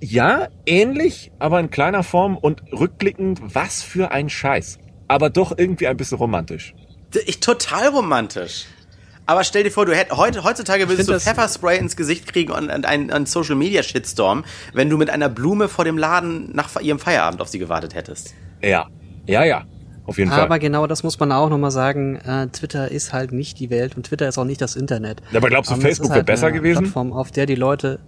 [0.00, 4.78] Ja, ähnlich, aber in kleiner Form und rückblickend, was für ein Scheiß.
[5.08, 6.74] Aber doch irgendwie ein bisschen romantisch.
[7.26, 8.66] Ich total romantisch.
[9.30, 12.68] Aber stell dir vor, du hätt, heute, heutzutage würdest du Pfefferspray ins Gesicht kriegen und
[12.68, 16.80] und einen, einen Social Media Shitstorm, wenn du mit einer Blume vor dem Laden nach
[16.80, 18.34] ihrem Feierabend auf sie gewartet hättest.
[18.60, 18.88] Ja,
[19.26, 19.66] ja, ja.
[20.04, 20.58] Auf jeden Aber Fall.
[20.58, 22.16] genau das muss man auch nochmal sagen.
[22.16, 25.22] Äh, Twitter ist halt nicht die Welt und Twitter ist auch nicht das Internet.
[25.32, 26.82] Aber glaubst du, Ähm, das Facebook ist wäre halt besser eine gewesen?
[26.82, 28.00] Plattform, auf der die Leute.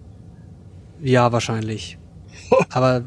[1.01, 1.99] Ja, wahrscheinlich.
[2.71, 3.05] Aber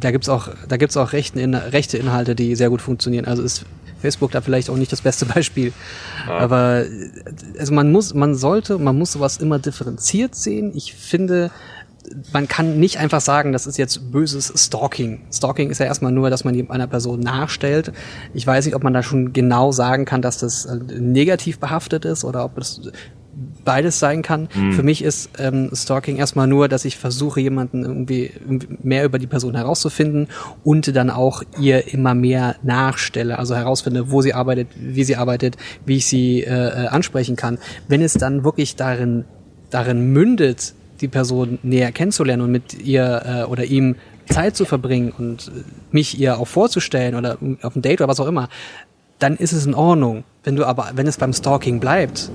[0.00, 3.24] da gibt's auch, da gibt's auch rechten In rechte Inhalte, die sehr gut funktionieren.
[3.24, 3.66] Also ist
[4.02, 5.72] Facebook da vielleicht auch nicht das beste Beispiel.
[6.28, 7.10] Aber äh,
[7.58, 10.72] also man muss, man sollte, man muss sowas immer differenziert sehen.
[10.74, 11.50] Ich finde,
[12.32, 15.20] man kann nicht einfach sagen, das ist jetzt böses Stalking.
[15.32, 17.92] Stalking ist ja erstmal nur, dass man einer Person nachstellt.
[18.34, 22.04] Ich weiß nicht, ob man da schon genau sagen kann, dass das äh, negativ behaftet
[22.04, 22.80] ist oder ob es
[23.64, 24.48] beides sein kann.
[24.72, 28.32] Für mich ist ähm, Stalking erstmal nur, dass ich versuche, jemanden irgendwie
[28.82, 30.28] mehr über die Person herauszufinden
[30.64, 35.56] und dann auch ihr immer mehr nachstelle, also herausfinde, wo sie arbeitet, wie sie arbeitet,
[35.86, 37.58] wie ich sie äh, äh, ansprechen kann.
[37.88, 39.24] Wenn es dann wirklich darin
[39.72, 43.96] darin mündet, die Person näher kennenzulernen und mit ihr äh, oder ihm
[44.28, 45.50] Zeit zu verbringen und
[45.90, 48.48] mich ihr auch vorzustellen oder auf ein Date oder was auch immer,
[49.18, 50.24] dann ist es in Ordnung.
[50.44, 52.30] Wenn du aber, wenn es beim Stalking bleibt,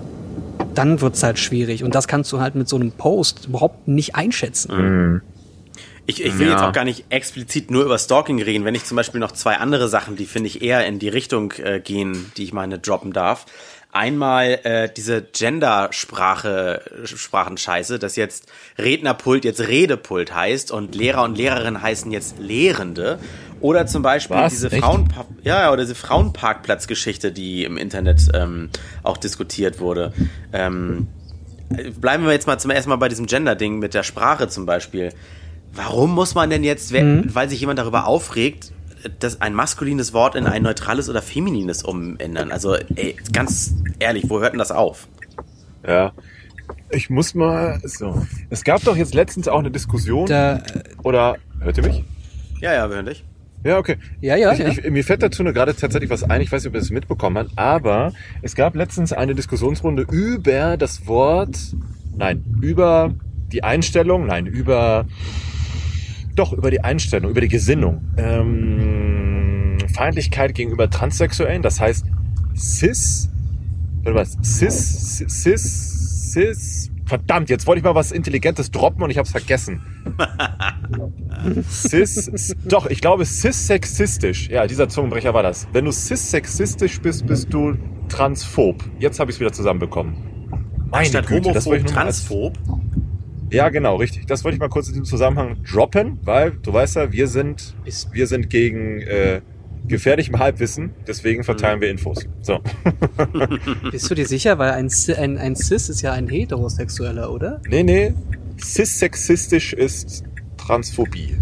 [0.77, 1.83] dann wird's halt schwierig.
[1.83, 5.21] Und das kannst du halt mit so einem Post überhaupt nicht einschätzen.
[6.05, 6.53] Ich, ich will Ja.
[6.53, 9.57] jetzt auch gar nicht explizit nur über Stalking reden, wenn ich zum Beispiel noch zwei
[9.57, 13.11] andere Sachen, die finde ich eher in die Richtung äh, gehen, die ich meine droppen
[13.11, 13.45] darf.
[13.91, 18.45] Einmal äh, diese Gender-Sprache, Sprachenscheiße, dass jetzt
[18.77, 23.19] Rednerpult jetzt Redepult heißt und Lehrer und Lehrerinnen heißen jetzt Lehrende.
[23.61, 24.53] Oder zum Beispiel Was?
[24.53, 24.69] diese?
[24.69, 28.69] Frauenpa ja, oder diese Frauenparkplatzgeschichte, die im Internet ähm,
[29.03, 30.13] auch diskutiert wurde.
[30.53, 31.07] Ähm,
[31.99, 35.11] bleiben wir jetzt mal zum ersten Mal bei diesem Gender-Ding mit der Sprache zum Beispiel.
[35.73, 38.71] Warum muss man denn jetzt, wer- weil sich jemand darüber aufregt,
[39.19, 42.51] das ein maskulines Wort in ein neutrales oder feminines umändern?
[42.51, 45.07] Also, ey, ganz ehrlich, wo hört denn das auf?
[45.85, 46.13] Ja.
[46.89, 48.25] Ich muss mal, so.
[48.49, 50.61] Es gab doch jetzt letztens auch eine Diskussion, Da, äh,
[51.03, 52.03] oder, hört ihr mich?
[52.59, 53.23] Ja, ja, wir hören dich.
[53.63, 53.97] Ja, okay.
[54.21, 54.69] Ja, ja, ich, ja.
[54.69, 56.89] Ich, mir fällt dazu nur gerade tatsächlich was ein, ich weiß nicht, ob ihr das
[56.89, 61.57] mitbekommen habt, aber es gab letztens eine Diskussionsrunde über das Wort,
[62.15, 63.13] nein, über
[63.51, 65.05] die Einstellung, nein, über,
[66.35, 68.01] doch, über die Einstellung, über die Gesinnung.
[68.17, 72.05] Ähm, Feindlichkeit gegenüber Transsexuellen, das heißt
[72.55, 73.29] cis,
[74.05, 79.17] oder was, cis, cis, cis, verdammt, jetzt wollte ich mal was Intelligentes droppen und ich
[79.17, 79.81] habe es vergessen.
[81.69, 84.49] Cis, doch, ich glaube cis-sexistisch.
[84.49, 85.67] Ja, dieser Zungenbrecher war das.
[85.71, 87.77] Wenn du cis-sexistisch bist, bist du
[88.09, 88.83] transphob.
[88.99, 90.15] Jetzt habe ich es wieder zusammenbekommen.
[90.89, 92.53] Meine Statt Güte, das wollte ich nur transphob.
[93.49, 94.25] Ja, genau, richtig.
[94.25, 97.75] Das wollte ich mal kurz in diesem Zusammenhang droppen, weil du weißt ja, wir sind,
[98.11, 99.41] wir sind gegen äh,
[99.87, 102.25] gefährlichem Halbwissen, deswegen verteilen wir Infos.
[102.41, 102.59] So.
[103.91, 104.57] bist du dir sicher?
[104.57, 107.61] Weil ein, ein, ein Cis ist ja ein Heterosexueller, oder?
[107.69, 108.13] Nee, nee.
[108.61, 110.23] Cis-sexistisch ist
[110.57, 111.35] Transphobie.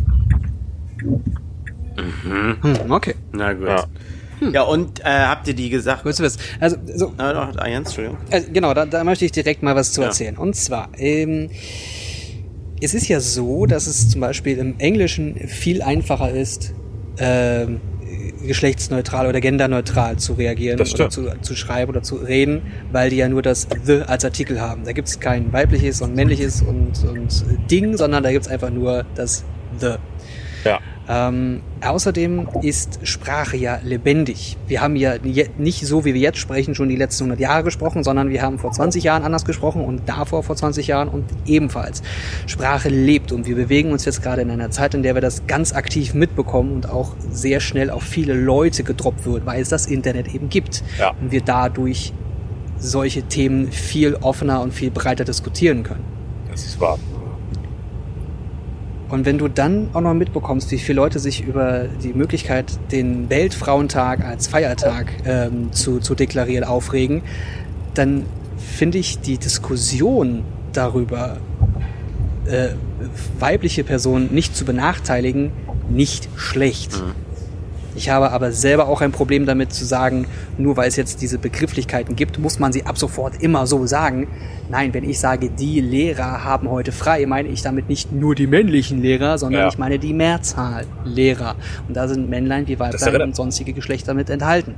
[2.23, 3.15] Hm, okay.
[3.31, 3.67] Na gut.
[3.67, 3.85] Ja.
[4.51, 6.03] Ja, und äh, habt ihr die gesagt?
[6.03, 6.39] Gut zu wissen.
[6.59, 8.17] Also, so, doch, ah, Jens, Entschuldigung.
[8.29, 10.07] Also, genau, da, da möchte ich direkt mal was zu Ja.
[10.07, 10.37] erzählen.
[10.37, 11.49] Und zwar, ähm,
[12.81, 16.73] es ist ja so, dass es zum Beispiel im Englischen viel einfacher ist,
[17.17, 17.79] ähm,
[18.45, 23.27] geschlechtsneutral oder genderneutral zu reagieren oder zu, zu schreiben oder zu reden, weil die ja
[23.27, 24.83] nur das The als Artikel haben.
[24.85, 29.43] Da gibt's kein weibliches und männliches und, und Ding, sondern da gibt's einfach nur das
[29.79, 29.95] The.
[30.63, 30.79] Ja.
[31.07, 34.57] Ähm, außerdem ist Sprache ja lebendig.
[34.67, 35.15] Wir haben ja
[35.57, 38.57] nicht so, wie wir jetzt sprechen, schon die letzten 100 Jahre gesprochen, sondern wir haben
[38.57, 42.01] vor 20 Jahren anders gesprochen und davor vor 20 Jahren und ebenfalls.
[42.47, 45.45] Sprache lebt und wir bewegen uns jetzt gerade in einer Zeit, in der wir das
[45.45, 49.85] ganz aktiv mitbekommen und auch sehr schnell auf viele Leute gedroppt wird, weil es das
[49.85, 50.83] Internet eben gibt.
[50.97, 51.13] Ja.
[51.21, 52.13] Und wir dadurch
[52.77, 56.03] solche Themen viel offener und viel breiter diskutieren können.
[56.49, 56.97] Das ist wahr.
[59.09, 63.29] Und wenn du dann auch noch mitbekommst, wie viele Leute sich über die Möglichkeit, den
[63.29, 67.21] Weltfrauentag als Feiertag ähm, zu, zu deklarieren, aufregen,
[67.93, 68.25] dann
[68.57, 71.37] finde ich die Diskussion darüber,
[72.45, 72.69] äh,
[73.39, 75.51] weibliche Personen nicht zu benachteiligen,
[75.89, 77.01] nicht schlecht.
[77.97, 80.27] Ich habe aber selber auch ein Problem damit zu sagen,
[80.57, 84.27] nur weil es jetzt diese Begrifflichkeiten gibt, muss man sie ab sofort immer so sagen.
[84.69, 88.47] Nein, wenn ich sage, die Lehrer haben heute frei, meine ich damit nicht nur die
[88.47, 89.67] männlichen Lehrer, sondern Ja.
[89.69, 91.55] ich meine die Mehrzahl Lehrer.
[91.87, 94.75] Und da sind Männlein wie Weiblein und sonstige Geschlechter mit enthalten.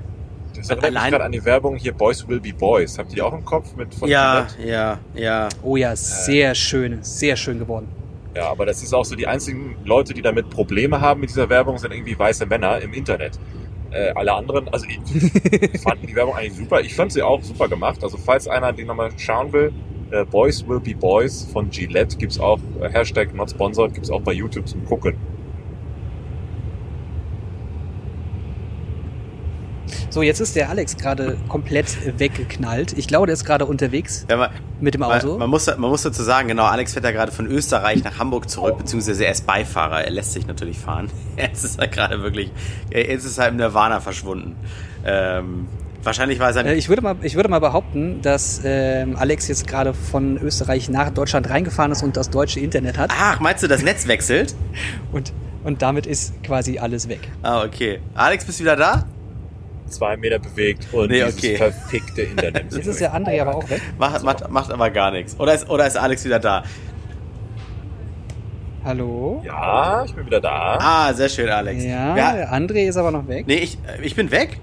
[0.55, 2.97] Das erinnert mich Allein- gerade an die Werbung hier Boys Will Be Boys.
[2.97, 4.71] Habt ihr die auch im Kopf mit von Ja, Gillette?
[4.71, 5.49] ja, ja.
[5.63, 7.87] Oh ja, sehr schön, sehr schön geworden.
[8.37, 11.49] Ja, aber das ist auch so, die einzigen Leute, die damit Probleme haben mit dieser
[11.49, 13.39] Werbung, sind irgendwie weiße Männer im Internet.
[13.89, 16.81] äh, alle anderen, also ich fand die Werbung eigentlich super.
[16.81, 18.03] Ich fand sie auch super gemacht.
[18.03, 19.73] Also falls einer den nochmal schauen will,
[20.11, 24.21] äh, Boys Will Be Boys von Gillette gibt's auch, äh, Hashtag not sponsored, gibt's auch
[24.21, 25.15] bei YouTube zum Gucken.
[30.17, 32.97] So, jetzt ist der Alex gerade komplett weggeknallt.
[32.97, 34.49] Ich glaube, der ist gerade unterwegs Ja, man,
[34.81, 35.27] mit dem Auto.
[35.33, 38.17] man, man, muss, man muss dazu sagen, genau, Alex fährt ja gerade von Österreich nach
[38.17, 40.03] Hamburg zurück, beziehungsweise er ist Beifahrer.
[40.05, 41.11] Er lässt sich natürlich fahren.
[41.37, 42.51] Jetzt ist er gerade wirklich,
[42.91, 44.55] jetzt ist er im Nirvana verschwunden.
[45.05, 45.67] Ähm,
[46.01, 46.67] wahrscheinlich war er Äh, sein.
[46.79, 51.11] Ich würde mal, ich würde mal behaupten, dass ähm, Alex jetzt gerade von Österreich nach
[51.11, 53.11] Deutschland reingefahren ist und das deutsche Internet hat.
[53.15, 54.55] Ach, meinst du, das Netz wechselt?
[55.11, 55.31] Und,
[55.63, 57.19] und damit ist quasi alles weg.
[57.43, 57.99] Ah, okay.
[58.15, 59.05] Alex, bist du wieder da?
[59.87, 61.55] Zwei Meter bewegt und Nee, dieses okay.
[61.57, 62.65] verfickte Internet.
[62.73, 63.81] Jetzt ist der André aber auch weg.
[63.97, 65.39] Macht, macht, macht aber gar nichts.
[65.39, 66.63] Oder ist, oder ist Alex wieder da?
[68.83, 69.41] Hallo?
[69.45, 70.77] ja, ich bin wieder da.
[70.79, 71.83] Ah, sehr schön, Alex.
[71.83, 73.45] Ja, der André ist aber noch weg.
[73.47, 74.59] nee, ich, ich bin weg?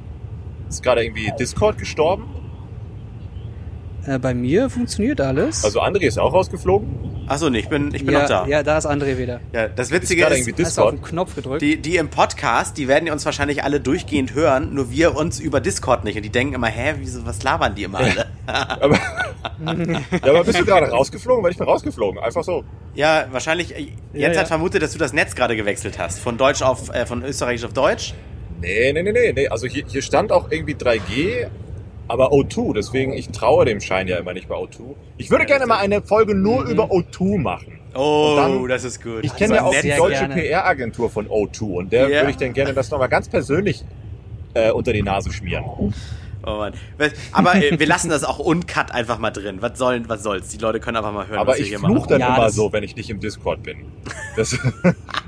[0.68, 2.24] Ist gerade irgendwie Discord gestorben.
[4.06, 5.64] Äh, bei mir funktioniert alles.
[5.64, 6.88] Also André ist auch rausgeflogen.
[7.26, 8.46] Achso, nee, ich bin, ich bin ja, noch da.
[8.46, 9.40] Ja, da ist André wieder.
[9.52, 11.02] Ja, das Ist Witzige ist, irgendwie Hast du auf den.
[11.02, 11.62] Knopf gedrückt?
[11.62, 15.60] die, die im Podcast, die werden uns wahrscheinlich alle durchgehend hören, nur wir uns über
[15.60, 16.16] Discord nicht.
[16.16, 18.26] Und die denken immer, hä, wieso, was labern die immer alle?
[18.46, 21.42] Aber, ja, aber bist du gerade rausgeflogen?
[21.42, 22.20] Weil ich bin rausgeflogen.
[22.22, 22.62] Einfach so.
[22.94, 24.42] Ja, wahrscheinlich, äh, Jens ja.
[24.42, 26.18] hat vermutet, dass du das Netz gerade gewechselt hast.
[26.18, 28.12] Von Deutsch auf, äh, von Österreichisch auf Deutsch.
[28.60, 29.32] Nee, nee, nee, nee.
[29.32, 29.48] nee.
[29.48, 31.46] Also hier, hier stand auch irgendwie 3G,
[32.08, 32.74] aber O2.
[32.74, 34.94] Deswegen, ich traue dem Schein ja immer nicht bei O2.
[35.16, 37.78] Ich würde gerne mal eine Folge nur über O2 machen.
[37.94, 39.20] Oh, dann- das ist gut.
[39.22, 40.26] Ich kenne ja auch die deutsche.
[40.28, 42.20] PR-Agentur von O2 und der Ja.
[42.22, 43.84] würde ich dann gerne das nochmal ganz persönlich
[44.54, 45.64] äh, unter die Nase schmieren.
[46.46, 46.74] Oh Mann.
[47.32, 49.56] Aber äh, wir lassen das auch uncut einfach mal drin.
[49.60, 50.48] Was, sollen, was soll's?
[50.50, 52.08] Die Leute können einfach mal hören, Aber was wir ich hier fluch machen.
[52.10, 53.78] dann Ja, immer so, wenn ich nicht im Discord bin.
[54.36, 54.52] Das,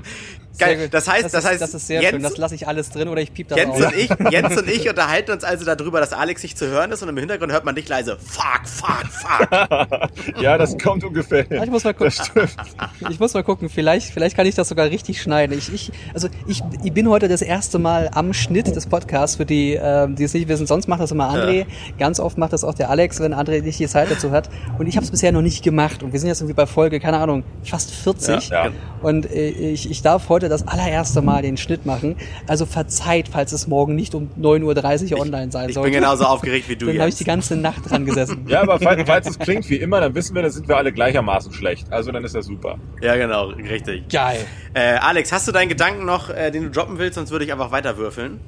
[0.57, 0.75] Geil.
[0.77, 0.93] Sehr gut.
[0.93, 2.23] Das heißt- das ist, heißt, das ist sehr Jens- schön.
[2.23, 3.85] Das lasse ich alles drin oder ich piep das Jens aus.
[3.85, 7.01] und, ich, Jens und ich unterhalten uns also darüber, dass Alex nicht zu hören ist
[7.03, 8.17] und im Hintergrund hört man dich leise.
[8.19, 10.09] Fuck, fuck, fuck.
[10.41, 11.61] ja, das kommt ungefähr hin.
[11.63, 12.13] Ich muss mal gucken.
[12.17, 12.31] Das.
[13.09, 15.57] Ich muss mal gucken, vielleicht, vielleicht kann ich das sogar richtig schneiden.
[15.57, 19.45] Ich, ich, also ich, ich bin heute das erste Mal am Schnitt des Podcasts für
[19.45, 20.67] die, ähm, die es nicht wissen.
[20.67, 21.59] Sonst macht das immer André.
[21.59, 21.65] Ja.
[21.97, 24.49] Ganz oft macht das auch der Alex, wenn André nicht die Zeit dazu hat.
[24.77, 26.03] Und ich habe es bisher noch nicht gemacht.
[26.03, 28.49] Und wir sind jetzt irgendwie bei Folge, keine Ahnung, fast 40.
[28.49, 28.71] Ja, ja.
[29.01, 32.15] Und äh, ich, ich darf heute das allererste Mal den Schnitt machen.
[32.47, 35.91] Also verzeiht, falls es morgen nicht um 9.30 Uhr online sein Ich sollte.
[35.91, 38.45] bin genauso aufgeregt wie du, Dann habe ich die ganze Nacht dran gesessen.
[38.47, 40.91] Ja, aber falls, falls es klingt wie immer, dann wissen wir, dann sind wir alle
[40.91, 41.91] gleichermaßen schlecht.
[41.91, 42.77] Also dann ist das super.
[43.01, 44.09] Ja, genau, richtig.
[44.09, 44.39] Geil.
[44.73, 47.15] Äh, Alex, hast du deinen Gedanken noch, äh, den du droppen willst?
[47.15, 48.39] Sonst würde ich einfach weiter würfeln.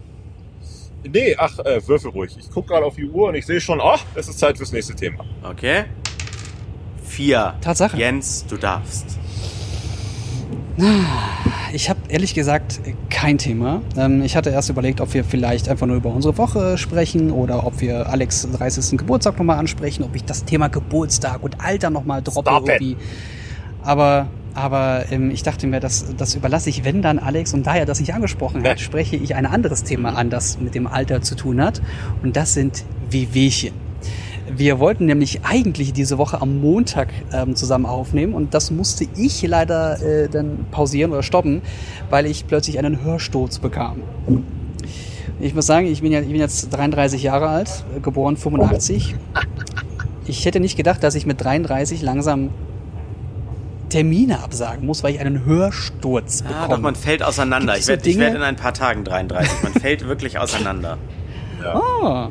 [1.10, 2.36] Nee, ach, äh, würfel ruhig.
[2.38, 4.72] Ich gucke gerade auf die Uhr und ich sehe schon, ach, es ist Zeit fürs
[4.74, 5.24] nächste Thema.
[5.44, 5.86] Okay.
[7.06, 7.56] Vier.
[7.62, 7.98] Tatsache.
[7.98, 9.18] Jens, du darfst.
[11.74, 13.82] Ich habe ehrlich gesagt kein Thema.
[13.98, 17.65] Ähm, ich hatte erst überlegt, ob wir vielleicht einfach nur über unsere Woche sprechen oder
[17.65, 18.98] ob wir Alex 30.
[18.98, 22.82] Geburtstag nochmal ansprechen, ob ich das Thema Geburtstag und Alter nochmal droppe Stop it.
[22.82, 22.98] irgendwie.
[23.84, 27.54] Aber, aber ähm, ich dachte mir, das, das überlasse ich, wenn dann Alex.
[27.54, 28.84] Und da er das nicht angesprochen hat, Nee.
[28.84, 31.82] spreche ich ein anderes Thema an, das mit dem Alter zu tun hat.
[32.24, 33.74] Und das sind Wehwehchen.
[34.56, 39.42] Wir wollten nämlich eigentlich diese Woche am Montag ähm, zusammen aufnehmen und das musste ich
[39.44, 41.62] leider äh, dann pausieren oder stoppen,
[42.10, 44.02] weil ich plötzlich einen Hörsturz bekam.
[45.40, 49.16] Ich muss sagen, ich bin, ja, ich bin jetzt 33 Jahre alt, geboren 85.
[50.26, 52.50] Ich hätte nicht gedacht, dass ich mit 33 langsam
[53.90, 56.60] Termine absagen muss, weil ich einen Hörsturz bekomme.
[56.60, 57.78] Ah, doch, man fällt auseinander.
[57.78, 59.64] Ich so werde werd in ein paar Tagen 33.
[59.64, 60.98] Man fällt wirklich auseinander.
[61.64, 62.30] Ah.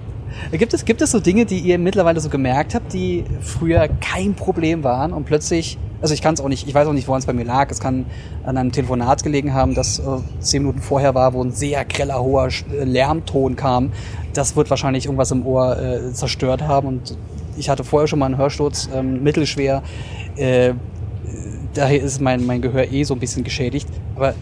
[0.53, 4.35] Gibt es, gibt es so Dinge, die ihr mittlerweile so gemerkt habt, die früher kein
[4.35, 7.21] Problem waren und plötzlich, also ich kann es auch nicht, ich weiß auch nicht, woran
[7.21, 7.71] es bei mir lag.
[7.71, 8.07] Es kann
[8.45, 10.03] an einem Telefonat gelegen haben, das äh,
[10.41, 13.93] zehn Minuten vorher war, wo ein sehr greller, hoher äh, Lärmton kam.
[14.33, 17.17] Das wird wahrscheinlich irgendwas im Ohr äh, zerstört haben und
[17.57, 19.83] ich hatte vorher schon mal einen Hörsturz, ähm, mittelschwer.
[20.37, 20.75] Äh,
[21.75, 23.89] daher ist mein, mein Gehör eh so ein bisschen geschädigt.
[24.17, 24.35] Aber äh,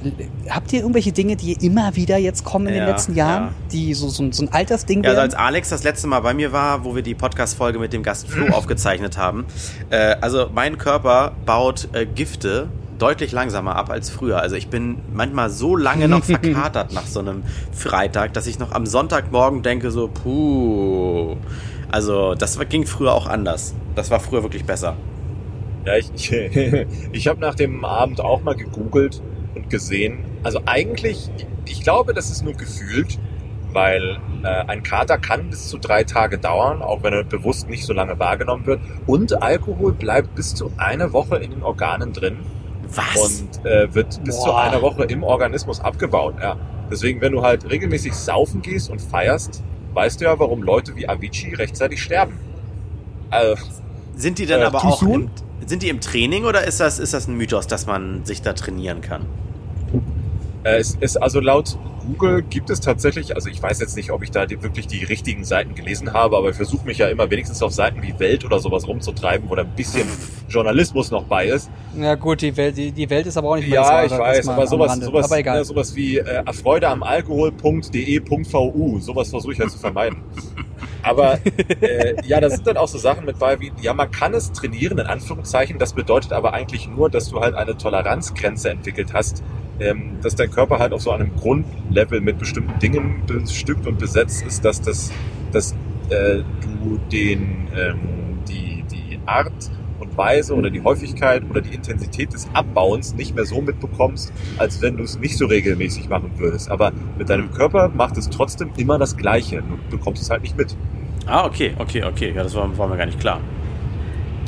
[0.50, 3.52] habt ihr irgendwelche Dinge, die immer wieder jetzt kommen in den Ja, letzten Jahren, ja.
[3.72, 6.34] die so, so, ein- so ein Altersding Ja, also als Alex das letzte Mal bei
[6.34, 9.44] mir war, wo wir die Podcast-Folge mit dem Gast Flo aufgezeichnet haben.
[9.90, 14.40] Äh, also mein Körper baut äh, Gifte deutlich langsamer ab als früher.
[14.40, 18.72] Also ich bin manchmal so lange noch verkatert nach so einem Freitag, dass ich noch
[18.72, 21.36] am Sonntagmorgen denke so, puh.
[21.90, 23.74] Also das ging früher auch anders.
[23.94, 24.96] Das war früher wirklich besser.
[25.86, 29.22] Ja, ich, ich, ich habe nach dem Abend auch mal gegoogelt
[29.54, 30.24] und gesehen.
[30.42, 31.30] Also eigentlich,
[31.64, 33.18] ich glaube, das ist nur gefühlt,
[33.72, 37.84] weil äh, ein Kater kann bis zu drei Tage dauern, auch wenn er bewusst nicht
[37.84, 38.80] so lange wahrgenommen wird.
[39.06, 42.38] Und Alkohol bleibt bis zu eine Woche in den Organen drin
[42.88, 43.40] Was?
[43.40, 44.62] und äh, wird bis zu Boah.
[44.62, 46.34] einer Woche im Organismus abgebaut.
[46.40, 46.56] Ja.
[46.90, 49.62] Deswegen, wenn du halt regelmäßig saufen gehst und feierst,
[49.92, 52.38] weißt du ja, warum Leute wie Avicii rechtzeitig sterben.
[53.30, 53.56] Äh,
[54.14, 55.30] sind die dann äh, aber auch soon?
[55.64, 58.52] Sind die im Training oder ist das, ist das ein Mythos, dass man sich da
[58.52, 59.26] trainieren kann?
[60.64, 64.22] Äh, es ist also laut Google gibt es tatsächlich, also ich weiß jetzt nicht, ob
[64.22, 67.28] ich da die, wirklich die richtigen Seiten gelesen habe, aber ich versuche mich ja immer
[67.30, 70.06] wenigstens auf Seiten wie Welt oder sowas rumzutreiben, wo da ein bisschen
[70.48, 71.68] Journalismus noch bei ist.
[71.98, 74.18] Ja gut, die Welt, die, die Welt ist aber auch nicht mehr Ja, das ich
[74.18, 75.06] weiß, mal aber sowas, Rande.
[75.06, 75.58] sowas, aber egal.
[75.58, 80.18] ne, sowas wie äh, Erfreude am Alkohol.de.vu, sowas versuche ich halt zu vermeiden.
[81.06, 81.38] Aber
[81.80, 84.50] äh, ja, da sind dann auch so Sachen mit bei wie, ja, man kann es
[84.52, 89.44] trainieren, in Anführungszeichen, das bedeutet aber eigentlich nur, dass du halt eine Toleranzgrenze entwickelt hast,
[89.78, 94.44] ähm, dass dein Körper halt auf so einem Grundlevel mit bestimmten Dingen bestückt und besetzt
[94.44, 95.12] ist, dass das,
[95.52, 95.72] dass
[96.10, 99.52] äh, du den ähm, die die Art
[100.16, 104.96] Weise oder die Häufigkeit oder die Intensität des Abbauens nicht mehr so mitbekommst, als wenn
[104.96, 106.70] du es nicht so regelmäßig machen würdest.
[106.70, 109.62] Aber mit deinem Körper macht es trotzdem immer das Gleiche.
[109.90, 110.76] Du bekommst es halt nicht mit.
[111.26, 112.32] Ah, okay, okay, okay.
[112.34, 113.40] Ja, das war, war mir gar nicht klar.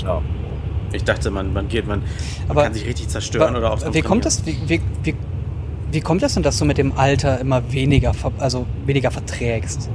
[0.05, 0.23] Ja.
[0.93, 2.09] Ich dachte, man, man geht, man, man
[2.49, 5.15] Aber kann sich richtig zerstören Wa- oder auch Wie kommt das, wie, wie, wie,
[5.93, 9.91] wie kommt das denn, dass du mit dem Alter immer weniger, ver- also weniger verträgst?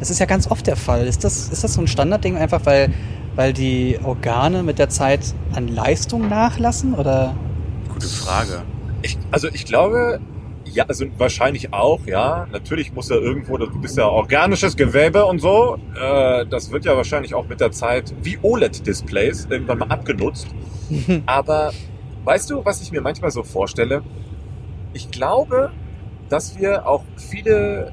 [0.00, 1.06] Das ist ja ganz oft der Fall.
[1.06, 2.92] Ist das, ist das so ein Standardding einfach, weil,
[3.34, 6.94] weil die Organe mit der Zeit an Leistung nachlassen?
[6.94, 7.34] Oder?
[7.92, 8.62] Gute Frage.
[9.02, 10.20] Ich, also ich glaube,
[10.64, 12.46] ja, also wahrscheinlich auch, ja.
[12.50, 15.78] Natürlich muss ja irgendwo, du bist ja organisches Gewebe und so.
[16.00, 20.46] Äh, das wird ja wahrscheinlich auch mit der Zeit wie OLED-Displays irgendwann mal abgenutzt.
[21.26, 21.72] Aber
[22.24, 24.02] weißt du, was ich mir manchmal so vorstelle?
[24.94, 25.70] Ich glaube,
[26.28, 27.92] dass wir auch viele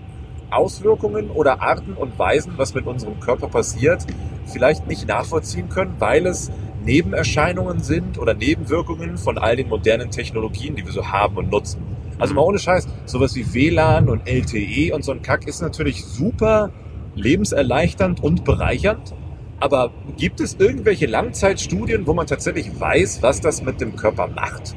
[0.51, 4.05] Auswirkungen oder Arten und Weisen, was mit unserem Körper passiert,
[4.45, 6.51] vielleicht nicht nachvollziehen können, weil es
[6.83, 11.83] Nebenerscheinungen sind oder Nebenwirkungen von all den modernen Technologien, die wir so haben und nutzen.
[12.17, 16.03] Also mal ohne Scheiß, sowas wie WLAN und LTE und so ein Kack ist natürlich
[16.03, 16.71] super
[17.15, 19.13] lebenserleichternd und bereichernd.
[19.59, 24.75] Aber gibt es irgendwelche Langzeitstudien, wo man tatsächlich weiß, was das mit dem Körper macht?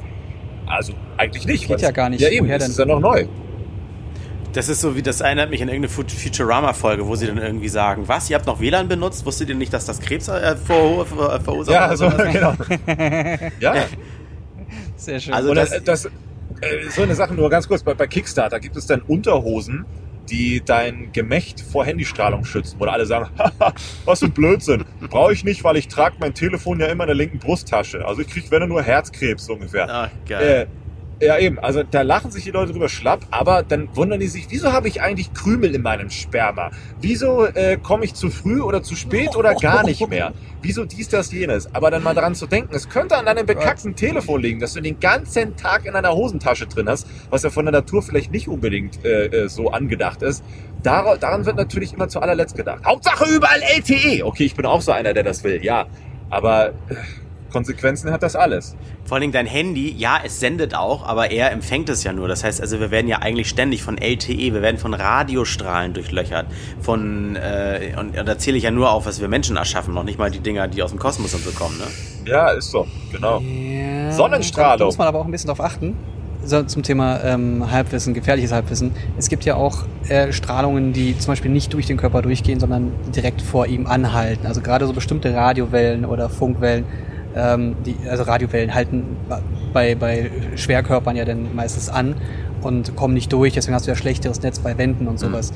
[0.66, 1.68] Also eigentlich nicht.
[1.68, 2.20] Geht ja gar nicht.
[2.20, 3.27] Ja eben, das ist ja noch neu.
[4.53, 7.68] Das ist so wie, das erinnert mich an irgendeine Fut- Futurama-Folge, wo sie dann irgendwie
[7.68, 9.24] sagen, was, ihr habt noch WLAN benutzt?
[9.24, 11.74] Wusstet ihr nicht, dass das Krebs äh, ver ver verursacht?
[11.74, 12.32] Ja, so, sowas?
[12.32, 12.55] genau.
[13.61, 13.74] ja,
[14.96, 15.32] Sehr schön.
[15.34, 16.11] Also das- das, das, äh,
[16.90, 19.86] so eine Sache nur ganz kurz, bei, bei Kickstarter gibt es dann Unterhosen,
[20.30, 23.72] die dein Gemächt vor Handystrahlung schützen, wo alle sagen, Haha,
[24.05, 27.09] was für ein Blödsinn, brauche ich nicht, weil ich trage mein Telefon ja immer in
[27.09, 28.07] der linken Brusttasche.
[28.07, 29.88] Also ich kriege, wenn nur Herzkrebs so ungefähr.
[29.90, 30.68] Ah, geil.
[30.68, 30.82] Äh,
[31.23, 31.59] ja, eben.
[31.61, 34.89] Also da lachen sich die Leute drüber schlapp, aber dann wundern die sich, wieso habe
[34.89, 36.73] ich eigentlich Krümel in meinem Sperma?
[37.01, 40.33] Wieso äh, komme ich zu früh oder zu spät oder gar nicht mehr?
[40.62, 41.73] Wieso dies, das, jenes?
[41.75, 44.81] Aber dann mal daran zu denken, es könnte an deinem bekackten Telefon liegen, dass du
[44.81, 48.49] den ganzen Tag in einer Hosentasche drin hast, was ja von der Natur vielleicht nicht
[48.49, 50.43] unbedingt äh, äh, so angedacht ist.
[50.83, 52.85] Dar daran wird natürlich immer zu allerletzt gedacht.
[52.85, 54.25] Hauptsache überall LTE!
[54.25, 55.87] Okay, ich bin auch so einer, der das will, ja.
[56.31, 56.95] Aber äh,
[57.53, 58.74] Konsequenzen hat das alles.
[59.05, 62.28] Vor allen Dingen dein Handy, ja, es sendet auch, aber er empfängt es ja nur.
[62.28, 66.46] Das heißt, also wir werden ja eigentlich ständig von LTE, wir werden von Radiostrahlen durchlöchert.
[66.80, 70.05] Von, äh, und, und da zähle ich ja nur auf, was wir Menschen erschaffen, noch
[70.05, 71.84] nicht mal die Dinger, die aus dem Kosmos und so kommen, ne?
[72.24, 73.40] Ja, ist so, genau.
[73.40, 74.78] Ja, Sonnenstrahlung.
[74.78, 75.96] Da muss man aber auch ein bisschen drauf achten.
[76.44, 78.90] So, zum Thema ähm, Halbwissen, gefährliches Halbwissen.
[79.16, 82.92] Es gibt ja auch äh, Strahlungen, die zum Beispiel nicht durch den Körper durchgehen, sondern
[83.14, 84.46] direkt vor ihm anhalten.
[84.46, 86.84] Also gerade so bestimmte Radiowellen oder Funkwellen,
[87.35, 89.16] ähm, die, also Radiowellen halten
[89.72, 92.16] bei, bei Schwerkörpern ja dann meistens an
[92.62, 93.55] und kommen nicht durch.
[93.55, 95.53] Deswegen hast du ja schlechteres Netz bei Wänden und sowas.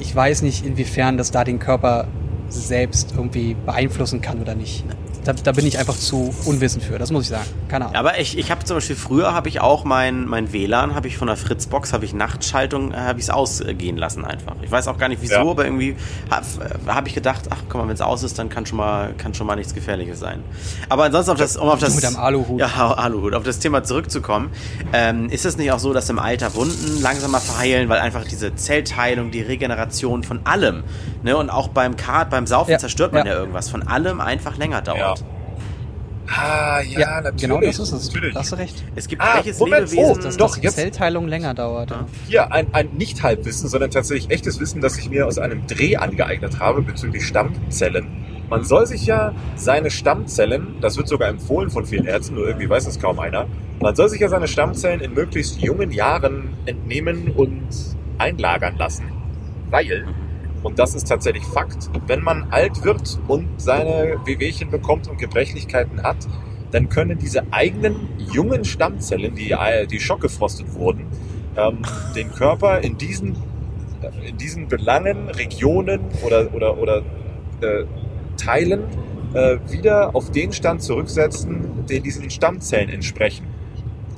[0.00, 2.06] Ich weiß nicht, inwiefern das da den Körper
[2.48, 4.84] selbst irgendwie beeinflussen kann oder nicht.
[5.24, 7.44] Da, da bin ich einfach zu unwissend für, das muss ich sagen.
[7.68, 7.96] Keine Ahnung.
[7.96, 11.16] Aber ich, ich habe zum Beispiel früher habe ich auch mein, mein WLAN, habe ich
[11.16, 14.56] von der Fritzbox, habe ich Nachtschaltung, äh, habe ich es ausgehen lassen einfach.
[14.62, 15.40] Ich weiß auch gar nicht wieso, Ja.
[15.40, 15.96] aber irgendwie
[16.30, 16.46] habe
[16.86, 19.32] hab ich gedacht, ach guck mal, wenn es aus ist, dann kann schon mal kann
[19.34, 20.42] schon mal nichts Gefährliches sein.
[20.88, 22.60] Aber ansonsten auf das, um auf das mit deinem Aluhut.
[22.60, 24.50] ja Aluhut, auf das Thema zurückzukommen,
[24.92, 28.54] ähm, ist es nicht auch so, dass im Alter Wunden langsamer verheilen, weil einfach diese
[28.54, 30.84] Zellteilung, die Regeneration von allem,
[31.22, 33.32] ne und auch beim Kart, beim Saufen Ja, zerstört man ja.
[33.32, 33.38] ja.
[33.38, 34.98] irgendwas, von allem einfach länger dauert.
[34.98, 35.13] Ja.
[36.26, 37.40] Ah, ja, natürlich.
[37.42, 38.06] genau das ist es.
[38.06, 38.34] Natürlich.
[38.34, 38.82] Da hast du recht.
[38.94, 41.90] Es gibt Ah, welches Moment, Lebewesen, oh, Dass Doch, die jetzt- Zellteilung länger dauert.
[41.90, 42.06] Ja.
[42.26, 46.58] Hier ein, ein Nicht-Halbwissen, sondern tatsächlich echtes Wissen, das ich mir aus einem Dreh angeeignet
[46.60, 48.06] habe bezüglich Stammzellen.
[48.48, 52.68] Man soll sich ja seine Stammzellen, das wird sogar empfohlen von vielen Ärzten, nur irgendwie
[52.68, 53.46] weiß es kaum einer,
[53.80, 57.62] man soll sich ja seine Stammzellen in möglichst jungen Jahren entnehmen und
[58.18, 59.04] einlagern lassen.
[59.70, 60.04] Weil,
[60.64, 66.02] und das ist tatsächlich Fakt, wenn man alt wird und seine Wehwehchen bekommt und Gebrechlichkeiten
[66.02, 66.16] hat,
[66.72, 71.06] dann können diese eigenen jungen Stammzellen, die, äh, die schockgefrostet wurden,
[71.56, 71.78] ähm,
[72.16, 73.36] den Körper in diesen,
[74.26, 76.98] in diesen Belangen, Regionen oder, oder, oder
[77.60, 77.84] äh,
[78.36, 78.82] Teilen
[79.34, 83.46] äh, wieder auf den Stand zurücksetzen, den diesen Stammzellen entsprechen.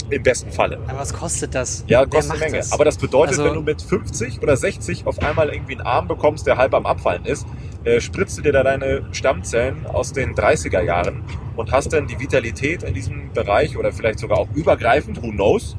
[0.08, 0.78] Im besten Falle.
[0.86, 1.84] Aber was kostet das?
[1.88, 2.56] Ja, Wer kostet eine Menge.
[2.58, 2.72] das?
[2.72, 6.06] Aber das bedeutet, Also- wenn du mit 50 oder 60 auf einmal irgendwie einen Arm
[6.06, 7.44] bekommst, der halb am Abfallen ist,
[7.84, 11.22] äh, spritzt du dir da deine Stammzellen aus den 30er Jahren
[11.56, 15.76] und hast dann die Vitalität in diesem Bereich oder vielleicht sogar auch übergreifend, who knows,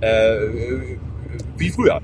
[0.00, 0.36] äh,
[1.56, 2.00] wie früher.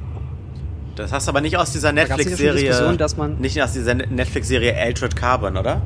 [0.97, 2.71] Das hast du aber nicht aus dieser Netflix-Serie.
[3.19, 5.83] Man Nicht aus dieser Netflix-Serie Altered Carbon, oder?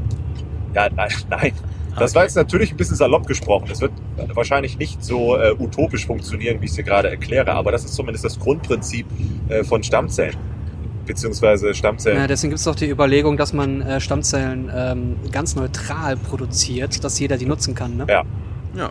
[0.74, 1.52] Ja, nein, nein.
[1.98, 2.16] Das Okay.
[2.16, 3.68] war jetzt natürlich ein bisschen salopp gesprochen.
[3.70, 3.92] Es wird
[4.34, 7.94] wahrscheinlich nicht so äh, utopisch funktionieren, wie ich es dir gerade erkläre, aber das ist
[7.94, 9.06] zumindest das Grundprinzip
[9.48, 10.36] äh, von Stammzellen.
[11.06, 12.18] Beziehungsweise Stammzellen.
[12.18, 17.02] Ja, deswegen gibt es doch die Überlegung, dass man äh, Stammzellen ähm, ganz neutral produziert,
[17.02, 17.96] dass jeder die nutzen kann.
[17.96, 18.06] Ne?
[18.08, 18.22] Ja.
[18.76, 18.90] Ja.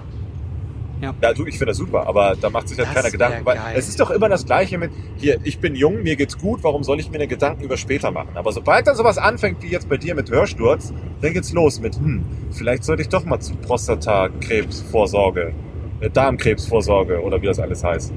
[1.02, 3.46] Ja, du, ich finde das super, aber da macht sich halt Das keiner Gedanken.
[3.46, 3.76] Weil geil.
[3.78, 6.84] es ist doch immer das Gleiche mit, hier, ich bin jung, mir geht's gut, warum
[6.84, 8.30] soll ich mir eine Gedanken über später machen?
[8.36, 11.96] Aber sobald dann sowas anfängt, wie jetzt bei dir mit Hörsturz, dann geht's los mit,
[11.96, 15.54] hm, vielleicht sollte ich doch mal zu Prostatakrebsvorsorge,
[16.00, 18.14] äh, Darmkrebsvorsorge oder wie das alles heißt.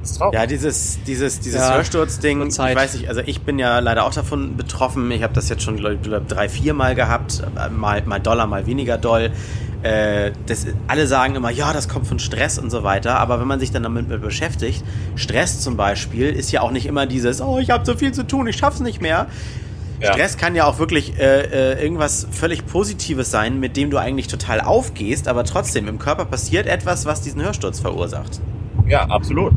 [0.00, 0.34] Das ist traurig.
[0.34, 4.14] Ja, dieses, dieses, dieses Ja, Hörsturzding, ich weiß nicht, also ich bin ja leider auch
[4.14, 5.10] davon betroffen.
[5.10, 8.66] Ich habe das jetzt schon glaub drei, vier Mal gehabt, äh, mal, mal doller, mal
[8.66, 9.30] weniger doll.
[9.82, 13.46] Äh, das, alle sagen immer, ja, das kommt von Stress und so weiter, aber wenn
[13.46, 14.82] man sich dann damit mit beschäftigt,
[15.14, 18.26] Stress zum Beispiel ist ja auch nicht immer dieses, oh, ich habe so viel zu
[18.26, 19.26] tun, ich schaff's nicht mehr.
[20.00, 20.12] Ja.
[20.12, 24.28] Stress kann ja auch wirklich äh, äh, irgendwas völlig Positives sein, mit dem du eigentlich
[24.28, 28.40] total aufgehst, aber trotzdem im Körper passiert etwas, was diesen Hörsturz verursacht.
[28.86, 29.52] Ja, absolut.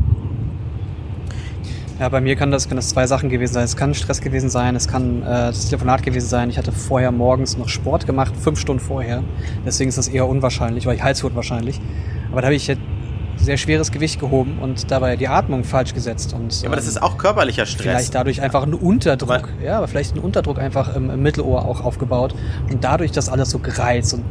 [2.02, 3.62] Ja, bei mir kann das, kann das zwei Sachen gewesen sein.
[3.62, 6.50] Es kann Stress gewesen sein, es kann äh, das Telefonat gewesen sein.
[6.50, 9.22] Ich hatte vorher morgens noch Sport gemacht, fünf Stunden vorher.
[9.64, 11.80] Deswegen ist das eher unwahrscheinlich, weil ich Halswut wahrscheinlich.
[12.32, 12.80] Aber da habe ich jetzt
[13.42, 16.32] sehr schweres Gewicht gehoben und dabei die Atmung falsch gesetzt.
[16.32, 17.82] Und, Ja, aber das ähm, ist auch körperlicher Stress.
[17.82, 21.64] Vielleicht dadurch einfach ein Unterdruck, Weil- ja, aber vielleicht ein Unterdruck einfach im, im Mittelohr
[21.64, 22.34] auch aufgebaut
[22.70, 24.24] und dadurch das alles so gereizt und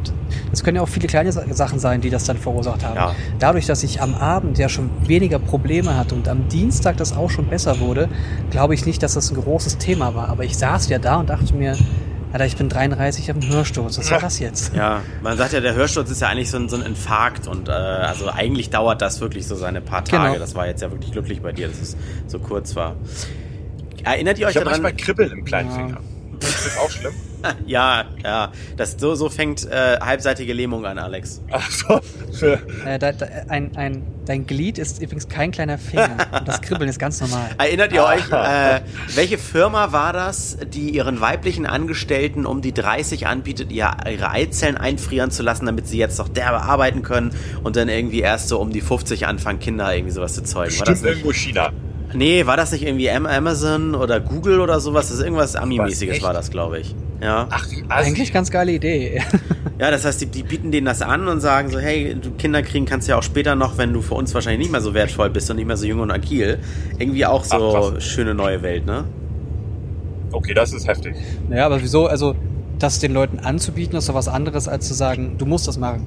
[0.50, 2.96] das können ja auch viele kleine Sa- Sachen sein, die das dann verursacht haben.
[2.96, 3.14] Ja.
[3.38, 7.28] Dadurch, dass ich am Abend ja schon weniger Probleme hatte und am Dienstag das auch
[7.30, 8.08] schon besser wurde,
[8.50, 10.28] glaube ich nicht, dass das ein großes Thema war.
[10.30, 11.76] Aber ich saß ja da und dachte mir,
[12.32, 13.98] Alter, ich bin 33, ich habe einen Hörsturz.
[13.98, 14.74] Was war das jetzt?
[14.74, 17.68] Ja, man sagt ja, der Hörsturz ist ja eigentlich so ein, so ein Infarkt und
[17.68, 20.28] äh, also eigentlich dauert das wirklich so seine paar Tage.
[20.32, 20.38] Genau.
[20.38, 22.96] Das war jetzt ja wirklich glücklich bei dir, dass es so kurz war.
[24.04, 24.82] Erinnert ihr euch Ich habe daran?
[24.82, 25.76] manchmal Kribbeln im kleinen Ja.
[25.76, 26.00] Finger.
[26.42, 27.14] Ist das auch schlimm?
[27.66, 28.52] ja, ja.
[28.76, 31.42] Das, so, so fängt äh, halbseitige Lähmung an, Alex.
[31.50, 32.00] Ach so.
[32.46, 36.16] Äh, da, da, ein, ein, dein Glied ist übrigens kein kleiner Finger.
[36.32, 37.50] Und das Kribbeln ist ganz normal.
[37.58, 38.80] Erinnert ihr euch, äh,
[39.14, 44.76] welche Firma war das, die ihren weiblichen Angestellten um die 30 anbietet, ihr, ihre Eizellen
[44.76, 47.32] einfrieren zu lassen, damit sie jetzt noch derbe arbeiten können
[47.62, 50.78] und dann irgendwie erst so um die 50 anfangen, Kinder irgendwie sowas zu zeugen?
[50.78, 51.24] War das bestimmt nicht?
[51.24, 51.72] irgendwo China.
[52.14, 55.08] Nee, war das nicht irgendwie Am- Amazon oder Google oder sowas?
[55.08, 56.94] Das ist irgendwas Ami-mäßiges war das, glaube ich.
[57.20, 57.46] Ja.
[57.50, 57.66] Ach.
[57.88, 59.22] Eigentlich ganz geile Idee.
[59.78, 62.62] Ja, das heißt, die, die bieten denen das an und sagen so, hey, du Kinder
[62.62, 65.28] kriegen kannst ja auch später noch, wenn du für uns wahrscheinlich nicht mehr so wertvoll
[65.30, 66.60] bist und nicht mehr so jung und agil.
[67.00, 69.06] Irgendwie auch so Ach, schöne neue Welt, ne?
[70.30, 71.16] Okay, das ist heftig.
[71.48, 72.36] Naja, aber wieso, also
[72.78, 76.06] das den Leuten anzubieten, ist doch was anderes, als zu sagen, du musst das machen.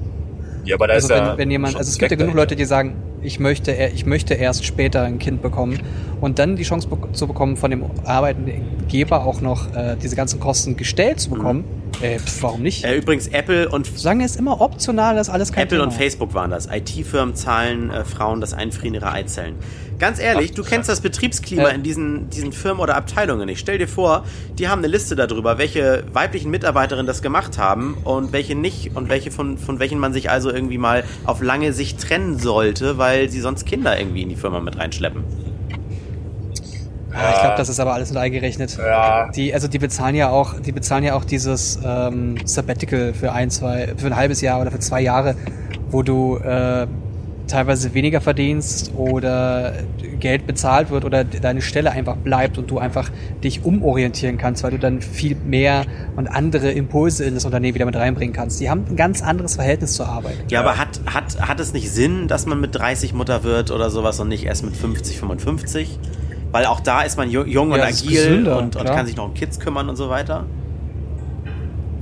[0.64, 2.56] Ja, aber da Also ist ja wenn, wenn jemand, also es gibt ja genug Leute,
[2.56, 2.96] die sagen,
[3.26, 5.80] ich möchte, er- ich möchte erst später ein Kind bekommen
[6.22, 10.78] und dann die Chance zu bekommen, von dem Arbeitgeber auch noch äh, diese ganzen Kosten
[10.78, 11.64] gestellt zu bekommen.
[12.02, 12.84] Äh, pf, warum nicht?
[12.84, 15.90] Äh, übrigens, Apple und Sagen ist immer optional, das ist alles kein Apple Thema.
[15.90, 16.68] und Facebook waren das.
[16.72, 19.56] IT-Firmen zahlen äh, Frauen das Einfrieren ihrer Eizellen.
[19.98, 21.70] Ganz ehrlich, Ach, du kennst das Betriebsklima Ja.
[21.70, 23.60] in diesen, diesen Firmen oder Abteilungen nicht.
[23.62, 24.26] Stell dir vor,
[24.60, 29.08] die haben eine Liste darüber, welche weiblichen Mitarbeiterinnen das gemacht haben und welche nicht und
[29.08, 33.15] welche von, von welchen man sich also irgendwie mal auf lange Sicht trennen sollte, weil
[33.28, 35.24] sie sonst Kinder irgendwie in die Firma mit reinschleppen.
[37.12, 38.78] Ah, ich glaube, das ist aber alles mit eingerechnet.
[38.78, 43.32] Ja, Die, also die bezahlen ja auch, die bezahlen ja auch dieses ähm, Sabbatical für
[43.32, 45.36] ein, zwei, für ein halbes Jahr oder für zwei Jahre,
[45.92, 46.88] wo du äh,
[47.48, 49.74] teilweise weniger verdienst oder
[50.20, 53.10] Geld bezahlt wird oder deine Stelle einfach bleibt und du einfach
[53.44, 55.86] dich umorientieren kannst, weil du dann viel mehr
[56.16, 58.60] und andere Impulse in das Unternehmen wieder mit reinbringen kannst.
[58.60, 60.36] Die haben ein ganz anderes Verhältnis zur Arbeit.
[60.50, 63.90] Ja, aber hat, hat, hat es nicht Sinn, dass man mit 30 Mutter wird oder
[63.90, 66.00] sowas und nicht erst mit 50, 55?
[66.52, 69.16] Weil auch da ist man ju- jung und Ja, agil gesünder, und, und kann sich
[69.18, 70.46] noch um Kids kümmern und so weiter.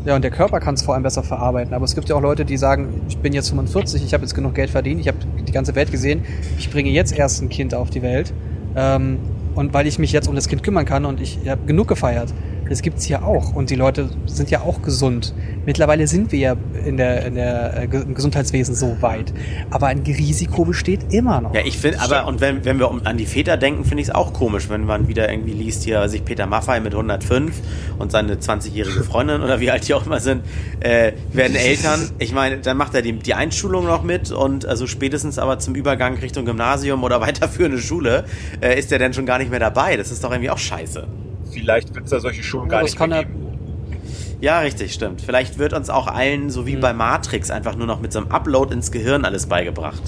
[0.05, 1.73] Ja, und der Körper kann es vor allem besser verarbeiten.
[1.73, 4.35] Aber es gibt ja auch Leute, die sagen, ich bin jetzt 45, ich habe jetzt
[4.35, 6.23] genug Geld verdient, ich habe die ganze Welt gesehen,
[6.57, 8.33] ich bringe jetzt erst ein Kind auf die Welt.
[8.75, 9.19] Ähm,
[9.55, 12.33] und weil ich mich jetzt um das Kind kümmern kann und ich habe genug gefeiert.
[12.69, 13.53] Das gibt's ja auch.
[13.53, 15.33] Und die Leute sind ja auch gesund.
[15.65, 16.55] Mittlerweile sind wir ja
[16.85, 19.33] in der, in der äh, im Gesundheitswesen so weit.
[19.69, 21.53] Aber ein Risiko besteht immer noch.
[21.53, 24.09] Ja, ich finde, aber und wenn, wenn wir um, an die Väter denken, finde ich
[24.09, 27.53] es auch komisch, wenn man wieder irgendwie liest hier sich Peter Maffay mit 105
[27.99, 30.43] und seine 20-jährige Freundin oder wie alt die auch immer sind,
[30.79, 32.11] äh, werden Eltern.
[32.19, 35.75] Ich meine, dann macht er die, die Einschulung noch mit und also spätestens aber zum
[35.75, 38.25] Übergang Richtung Gymnasium oder weiterführende Schule
[38.61, 39.97] äh, ist er dann schon gar nicht mehr dabei.
[39.97, 41.07] Das ist doch irgendwie auch scheiße.
[41.53, 43.43] Vielleicht wird es da solche Schulen gar das nicht kann mehr geben.
[44.41, 45.21] Ja, richtig, stimmt.
[45.21, 48.29] Vielleicht wird uns auch allen, so wie bei Matrix, einfach nur noch mit so einem
[48.29, 50.01] Upload ins Gehirn alles beigebracht.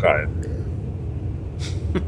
[0.00, 0.28] Geil.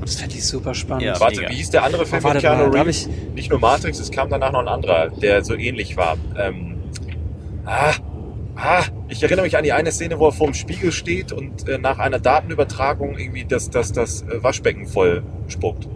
[0.00, 1.04] Das fände ich super spannend.
[1.04, 3.08] Ja, Warte, wie hieß der andere Film Oh, mit Keanu Reeves?
[3.34, 6.16] Nicht nur Matrix, es kam danach noch ein anderer, der so ähnlich war.
[6.36, 6.78] Ähm,
[7.64, 7.92] ah,
[8.56, 11.78] ah, ich erinnere mich an die eine Szene, wo er vorm Spiegel steht und äh,
[11.78, 15.86] nach einer Datenübertragung irgendwie das, das, das äh, Waschbecken voll spuckt.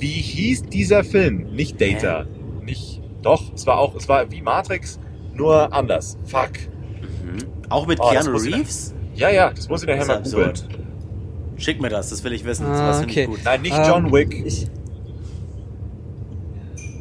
[0.00, 1.52] Wie hieß dieser Film?
[1.54, 2.26] Nicht Data.
[2.64, 3.00] Nicht.
[3.22, 4.98] Doch, es war auch, es war wie Matrix,
[5.34, 6.16] nur anders.
[6.24, 6.52] Fuck.
[7.22, 7.38] Mhm.
[7.68, 8.94] Auch mit Oh, Keanu Reeves?
[9.14, 10.48] Ja, ja, das muss ich nachher mal googeln.
[10.50, 10.68] absurd.
[11.58, 12.64] Schick mir das, das will ich wissen.
[12.66, 13.22] Ah, okay.
[13.22, 13.40] ich gut.
[13.44, 14.42] Nein, nicht Ähm, John Wick.
[14.46, 14.66] Ich,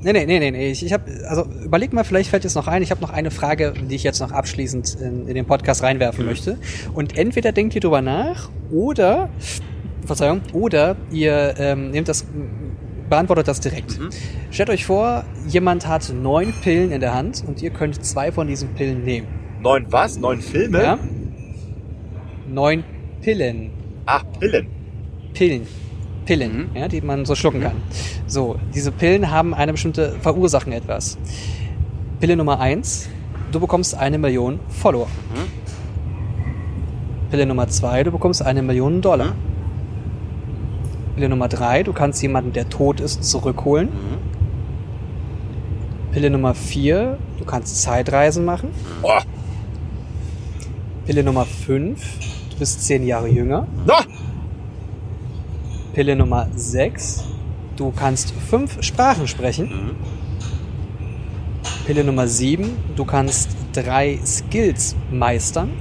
[0.01, 0.71] nee, nee, nee, nee, nee.
[0.71, 2.81] Ich, ich hab, also überleg mal, vielleicht fällt jetzt noch ein.
[2.81, 6.23] Ich habe noch eine Frage, die ich jetzt noch abschließend in, in den Podcast reinwerfen
[6.25, 6.29] Mhm.
[6.29, 6.57] möchte.
[6.93, 9.29] Und entweder denkt ihr drüber nach oder,
[10.05, 12.25] Verzeihung, oder ihr ähm, nehmt das,
[13.10, 13.99] beantwortet das direkt.
[13.99, 14.10] Mhm.
[14.51, 18.47] Stellt euch vor, jemand hat neun Pillen in der Hand und ihr könnt zwei von
[18.47, 19.28] diesen Pillen nehmen.
[19.62, 20.18] Neun was?
[20.18, 20.82] Neun Filme?
[20.84, 20.99] Ja?
[22.47, 22.84] Neun
[23.22, 23.72] Pillen.
[24.05, 24.68] Ach, Pillen.
[25.34, 25.68] Pillen.
[26.26, 26.76] Pillen, Mhm.
[26.76, 27.78] ja, die man so schlucken kann.
[28.28, 31.18] So, diese Pillen haben eine bestimmte, verursachen etwas.
[32.20, 33.10] Pille Nummer eins:
[33.51, 35.07] du bekommst eine Million Follower.
[37.32, 39.34] Pille Nummer zwei: du bekommst eine Million Dollar.
[41.20, 43.89] Pille Nummer drei: du kannst jemanden, der tot ist, zurückholen.
[43.89, 44.20] Mhm.
[46.13, 48.70] Pille Nummer vier: du kannst Zeitreisen machen.
[49.03, 49.20] Oh,
[51.05, 52.20] Pille Nummer fünf:
[52.51, 53.67] du bist zehn Jahre jünger.
[53.86, 54.05] na,
[55.91, 57.26] Pille Nummer sechs:
[57.76, 59.65] du kannst fünf Sprachen sprechen.
[59.67, 59.95] Mhm.
[61.86, 65.72] Pille Nummer 7, du kannst drei Skills meistern.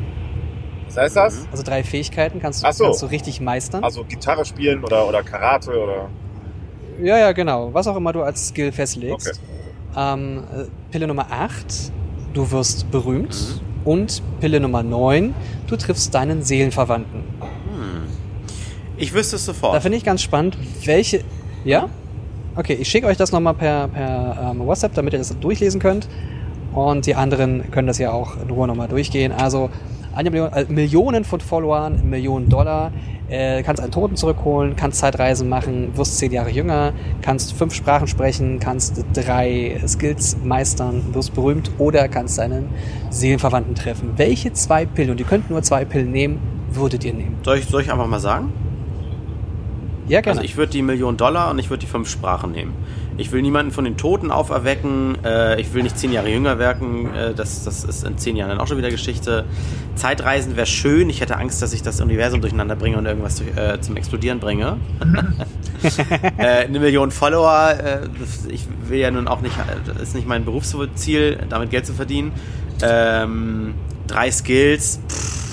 [1.00, 1.46] Heißt das?
[1.50, 2.84] Also drei Fähigkeiten kannst, Ach so.
[2.84, 3.84] kannst du richtig meistern.
[3.84, 6.08] Also Gitarre spielen oder, oder Karate oder.
[7.02, 7.72] ja, ja, genau.
[7.74, 9.28] Was auch immer du als Skill festlegst.
[9.28, 9.38] Okay.
[9.96, 11.92] Ähm, äh, Pille Nummer 8,
[12.34, 13.34] du wirst berühmt.
[13.34, 13.68] Mhm.
[13.84, 15.34] Und Pille Nummer 9,
[15.66, 17.20] du triffst deinen Seelenverwandten.
[17.40, 18.02] Hm.
[18.98, 19.82] Ich wüsste es Da sofort.
[19.82, 21.22] finde ich ganz spannend, welche...
[21.64, 21.88] Ja?
[22.54, 26.08] Okay, ich schicke euch das nochmal per, per ähm, WhatsApp, damit ihr das durchlesen könnt.
[26.74, 29.32] Und die anderen können das ja auch in Ruhe nochmal durchgehen.
[29.32, 29.70] Also
[30.18, 32.90] eine Million, äh, Millionen von Followern, Millionen Dollar,
[33.28, 36.92] äh, kannst einen Toten zurückholen, kannst Zeitreisen machen, wirst zehn Jahre jünger,
[37.22, 42.68] kannst fünf Sprachen sprechen, kannst drei Skills meistern, wirst berühmt oder kannst deinen
[43.10, 44.14] Seelenverwandten treffen.
[44.16, 46.40] Welche zwei Pillen, und ihr könnt nur zwei Pillen nehmen,
[46.72, 47.36] würdet ihr nehmen?
[47.44, 48.52] Soll ich, soll ich einfach mal sagen?
[50.08, 50.40] Ja, gerne.
[50.40, 52.74] Also ich würde die Million Dollar und ich würde die fünf Sprachen nehmen.
[53.18, 55.18] Ich will niemanden von den Toten auferwecken.
[55.24, 57.12] Äh, ich will nicht zehn Jahre jünger werden.
[57.14, 59.44] Äh, das, das ist in zehn Jahren dann auch schon wieder Geschichte.
[59.96, 61.10] Zeitreisen wäre schön.
[61.10, 64.38] Ich hätte Angst, dass ich das Universum durcheinander bringe und irgendwas durch, äh, zum Explodieren
[64.38, 64.76] bringe.
[66.38, 67.70] äh, eine Million Follower.
[67.72, 68.08] Äh,
[68.52, 71.94] ich will ja nun auch nicht, äh, das ist nicht mein Berufsziel, damit Geld zu
[71.94, 72.30] verdienen.
[72.82, 73.74] Ähm,
[74.06, 75.00] drei Skills.
[75.08, 75.47] Pff,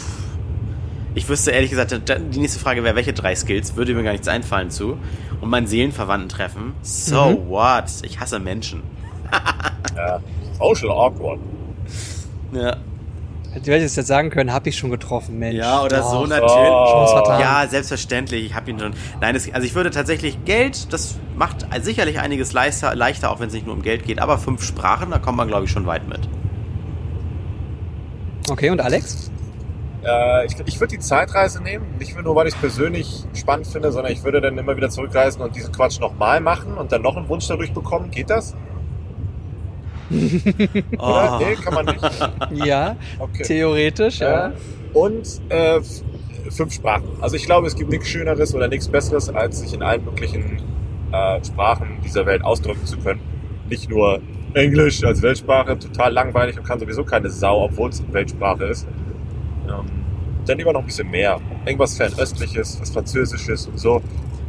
[1.16, 1.99] ich wüsste ehrlich gesagt,
[2.34, 3.76] die nächste Frage wäre, welche drei Skills?
[3.76, 4.97] Würde mir gar nichts einfallen zu.
[5.41, 6.74] Und meinen Seelenverwandten treffen.
[6.82, 7.49] So Mhm.
[7.49, 7.86] what?
[8.03, 8.84] Ich hasse Menschen.
[9.95, 10.20] Ja.
[10.59, 11.39] Social awkward.
[12.51, 12.76] Ja,
[13.53, 15.55] Hätte ich jetzt sagen können, habe ich schon getroffen, Mensch.
[15.55, 16.11] ja oder Doch.
[16.11, 17.09] so natürlich.
[17.11, 17.39] Vertan.
[17.39, 18.45] Ja, selbstverständlich.
[18.47, 18.93] Ich habe ihn schon.
[19.22, 23.47] Nein, es, also ich würde tatsächlich Geld, das macht sicherlich einiges leichter, leichter auch wenn
[23.47, 24.20] es nicht nur um Geld geht.
[24.20, 26.20] Aber fünf Sprachen, da kommt man, glaube ich, schon weit mit.
[28.49, 29.32] Okay, und Alex?
[30.06, 31.86] Äh, ich ich würde die Zeitreise nehmen.
[31.97, 35.41] Nicht nur, weil ich es persönlich spannend finde, sondern ich würde dann immer wieder zurückreisen
[35.41, 38.12] und diesen Quatsch nochmal machen und dann noch einen Wunsch dadurch bekommen.
[38.12, 38.56] Geht das?
[40.12, 41.39] Oder?
[41.39, 41.39] Oh.
[41.39, 42.66] Nee, kann man nicht.
[42.66, 43.43] Ja, Okay.
[43.43, 44.49] theoretisch, ja.
[44.49, 44.51] Äh,
[44.93, 45.82] und äh,
[46.51, 47.10] fünf Sprachen.
[47.22, 50.62] Also ich glaube, es gibt nichts Schöneres oder nichts Besseres, als sich in allen möglichen
[51.12, 53.20] äh, Sprachen dieser Welt ausdrücken zu können.
[53.68, 54.22] Nicht nur
[54.53, 58.88] Englisch als Weltsprache, total langweilig und kann sowieso keine Sau, obwohl es Weltsprache ist.
[59.70, 59.86] Ähm,
[60.45, 61.39] dann lieber noch ein bisschen mehr.
[61.66, 64.01] Irgendwas Fernöstliches, was Französisches und so.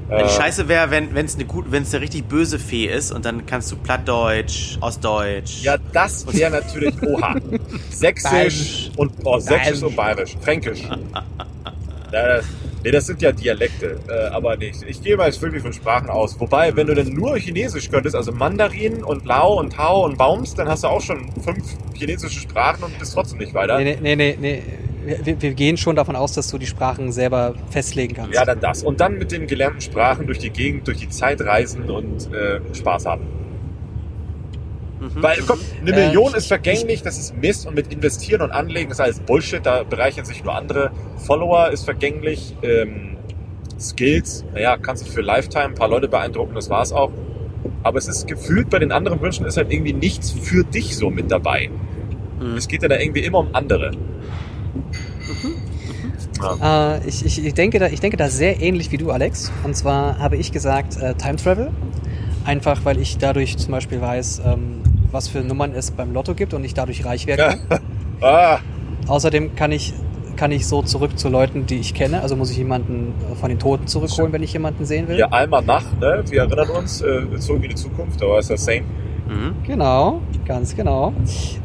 [0.09, 3.11] Die Äh, Scheiße wäre, wenn es eine gut, wenn es eine richtig böse Fee ist
[3.13, 5.63] und dann kannst du Plattdeutsch, Ostdeutsch.
[5.63, 7.35] Ja, das wäre natürlich Oha.
[7.91, 8.91] Sächsisch Bayerisch.
[8.97, 10.37] und oh, Sächsisch und Bayerisch.
[10.41, 10.83] Fränkisch.
[10.83, 12.45] Ja, das,
[12.85, 13.99] Nee, das sind ja Dialekte.
[14.09, 14.81] Äh, aber nicht.
[14.87, 16.39] Ich gehe mal jetzt wirklich von Sprachen aus.
[16.39, 20.55] Wobei, wenn du denn nur Chinesisch könntest, also Mandarin und Lao und Tao und Baums,
[20.55, 21.65] dann hast du auch schon fünf
[21.95, 23.79] chinesische Sprachen und bist trotzdem nicht weiter.
[23.79, 24.63] Nee, nee, nee, nee.
[25.07, 28.35] Wir, wir gehen schon davon aus, dass du die Sprachen selber festlegen kannst.
[28.35, 28.83] Ja, dann das.
[28.83, 32.61] Und dann mit den gelernten Sprachen durch die Gegend, durch die Zeit reisen und äh,
[32.75, 33.23] Spaß haben.
[35.17, 38.51] Weil, komm, eine Äh, Million ich- ist vergänglich, das ist Mist und mit investieren und
[38.51, 40.91] anlegen ist alles Bullshit, da bereichern sich nur andere.
[41.19, 43.17] Follower ist vergänglich, ähm,
[43.79, 47.13] Skills, naja, kannst du für Lifetime ein paar Leute beeindrucken, das war's auch.
[47.83, 51.11] Aber es ist gefühlt bei den anderen Wünschen ist halt irgendwie nichts für dich so
[51.11, 51.69] mit dabei.
[52.41, 52.57] Mhm.
[52.57, 53.91] Es geht ja da irgendwie immer um andere.
[56.41, 56.97] Ja.
[56.97, 59.53] Äh, ich, ich, denke da, ich denke da sehr ähnlich wie du, Alex.
[59.65, 61.71] Und zwar habe ich gesagt äh, Time Travel.
[62.45, 66.55] Einfach, weil ich dadurch zum Beispiel weiß, ähm, was für Nummern es beim Lotto gibt
[66.55, 67.81] und ich dadurch reich werden kann.
[68.23, 68.61] Ah,
[69.09, 69.93] Außerdem kann ich,
[70.37, 72.23] kann ich so zurück zu Leuten, die ich kenne.
[72.23, 75.17] Also muss ich jemanden äh, von den Toten zurückholen, wenn ich jemanden sehen will.
[75.17, 76.25] hier einmal nach, ne?
[76.31, 78.85] Wir erinnern uns, äh, zurück in die Zukunft, da war es das Same.
[79.29, 79.55] Mhm.
[79.67, 81.13] Genau, ganz genau.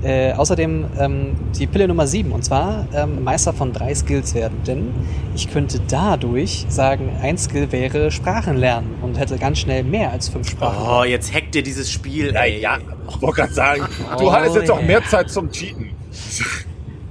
[0.03, 4.57] Äh, außerdem ähm, die Pille Nummer 7 und zwar ähm, Meister von drei Skills werden.
[4.65, 4.91] Denn
[5.35, 10.29] ich könnte dadurch sagen, ein Skill wäre Sprachen lernen und hätte ganz schnell mehr als
[10.29, 10.87] fünf Sprachen.
[10.89, 12.27] Oh, jetzt hackt ihr dieses Spiel.
[12.35, 12.61] ey.
[12.61, 12.77] Naja,
[13.09, 13.83] ich wollte gerade sagen,
[14.17, 14.87] du Oh, hattest jetzt auch yeah.
[14.87, 15.91] mehr Zeit zum Cheaten.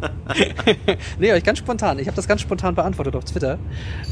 [1.18, 1.98] Nee, aber ich ganz spontan.
[1.98, 3.58] Ich habe das ganz spontan beantwortet auf Twitter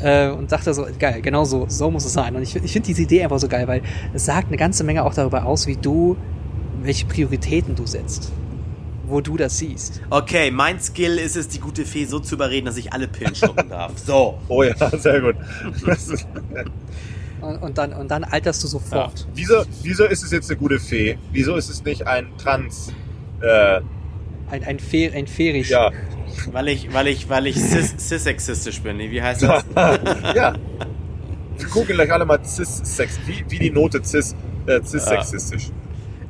[0.03, 2.35] äh, und dachte so, geil, genau so, so muss es sein.
[2.37, 3.83] Und ich, ich finde diese Idee einfach so geil, weil
[4.13, 6.17] es sagt eine ganze Menge auch darüber aus, wie du,
[6.83, 8.33] welche Prioritäten du setzt.
[9.07, 10.03] Wo du das siehst.
[10.11, 13.35] Okay, mein Skill ist es, die gute Fee so zu überreden, dass ich alle Pillen
[13.35, 13.93] schlucken darf.
[13.97, 14.39] So.
[14.49, 15.37] Oh ja, sehr gut.
[17.41, 18.73] Und, und, dann, und dann alterst du ja.
[18.73, 19.27] sofort.
[19.33, 21.19] wieso, wieso ist es jetzt eine gute Fee?
[21.33, 22.93] Wieso ist es nicht ein Trans?
[23.41, 23.81] Äh,
[24.51, 25.69] Ein, ein, Fe ein Ferich.
[25.69, 25.91] ja,
[26.53, 28.97] Weil ich, weil ich, weil ich cis- cis-sexistisch bin.
[28.97, 29.65] Nee, Wie heißt das?
[30.35, 30.55] ja.
[31.57, 34.35] Wir gucken gleich alle mal cis-sex, wie, wie die Note cis,
[34.67, 35.71] äh, cis-sexistisch.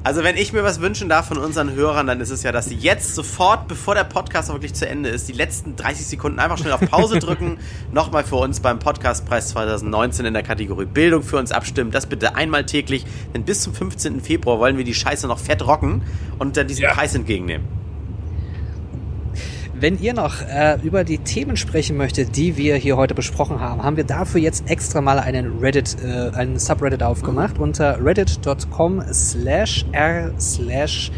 [0.04, 2.66] Also wenn ich mir was wünschen darf von unseren Hörern, dann ist es ja, dass
[2.66, 6.38] sie jetzt sofort, bevor der Podcast auch wirklich zu Ende ist, die letzten 30 Sekunden
[6.38, 7.58] einfach schnell auf Pause drücken,
[7.92, 11.90] nochmal für uns beim Podcastpreis 2019 in der Kategorie Bildung für uns abstimmen.
[11.90, 13.04] Das bitte einmal täglich,
[13.34, 14.20] denn bis zum 15.
[14.22, 16.02] Februar wollen wir die Scheiße noch fett rocken
[16.38, 16.94] und dann diesen Ja.
[16.94, 17.66] Preis entgegennehmen.
[19.80, 23.84] Wenn ihr noch äh, über die Themen sprechen möchtet, die wir hier heute besprochen haben,
[23.84, 27.60] haben wir dafür jetzt extra mal einen Reddit, äh, einen Subreddit aufgemacht.
[27.60, 31.12] Unter reddit.com slash r slash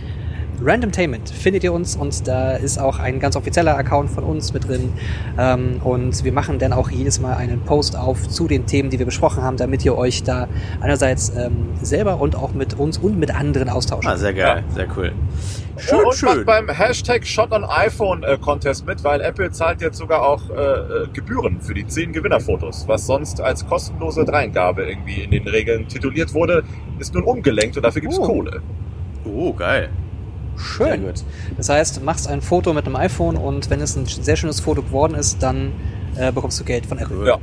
[0.62, 4.68] Randomtainment findet ihr uns und da ist auch ein ganz offizieller Account von uns mit
[4.68, 4.92] drin
[5.38, 8.98] ähm, und wir machen dann auch jedes Mal einen Post auf zu den Themen, die
[8.98, 10.48] wir besprochen haben, damit ihr euch da
[10.80, 14.06] einerseits ähm, selber und auch mit uns und mit anderen austauscht.
[14.06, 15.12] Ah, sehr geil, sehr cool.
[15.78, 16.28] Schön, ja, und schön.
[16.28, 20.50] macht beim Hashtag Shot on iPhone äh, Contest mit, weil Apple zahlt jetzt sogar auch
[20.50, 25.48] äh, äh, Gebühren für die 10 Gewinnerfotos, was sonst als kostenlose Dreingabe irgendwie in den
[25.48, 26.64] Regeln tituliert wurde,
[26.98, 28.26] ist nun umgelenkt und dafür gibt's Oh.
[28.26, 28.60] Kohle.
[29.24, 29.88] Oh, geil.
[30.60, 31.02] Sehr Schön.
[31.04, 31.22] gut.
[31.56, 34.82] Das heißt, machst ein Foto mit einem iPhone und wenn es ein sehr schönes Foto
[34.82, 35.72] geworden ist, dann
[36.16, 37.26] äh, bekommst du Geld von Apple.
[37.26, 37.38] Ja.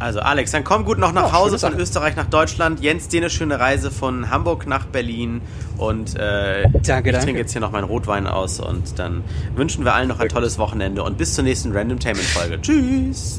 [0.00, 1.80] Also Alex, dann komm gut noch nach Ja, Hause von Sache.
[1.80, 2.80] Österreich nach Deutschland.
[2.80, 5.40] Jens, dir eine schöne Reise von Hamburg nach Berlin.
[5.78, 7.12] Und äh, Danke, ich danke.
[7.12, 8.58] trinke jetzt hier noch meinen Rotwein aus.
[8.58, 9.22] Und dann
[9.54, 12.60] wünschen wir allen noch ein tolles Wochenende und bis zur nächsten Random Tainment Folge.
[12.60, 13.38] Tschüss.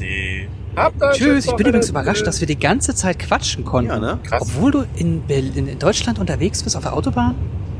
[1.12, 3.90] Tschüss, ich bin übrigens überrascht, dass wir die ganze Zeit quatschen konnten.
[3.90, 4.18] Ja, ne?
[4.24, 4.42] Krass.
[4.42, 7.34] Obwohl du in, Berlin, in Deutschland unterwegs bist auf der Autobahn?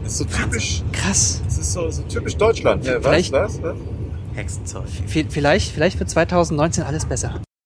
[0.07, 1.43] Das ist so typisch, Krass.
[1.45, 2.85] das ist so, so typisch Deutschland.
[2.85, 3.77] Ja, was, Vielleicht- was, was?
[4.37, 4.85] Hexenzeug.
[5.09, 7.41] V- Vielleicht, vielleicht wird 2019 alles besser.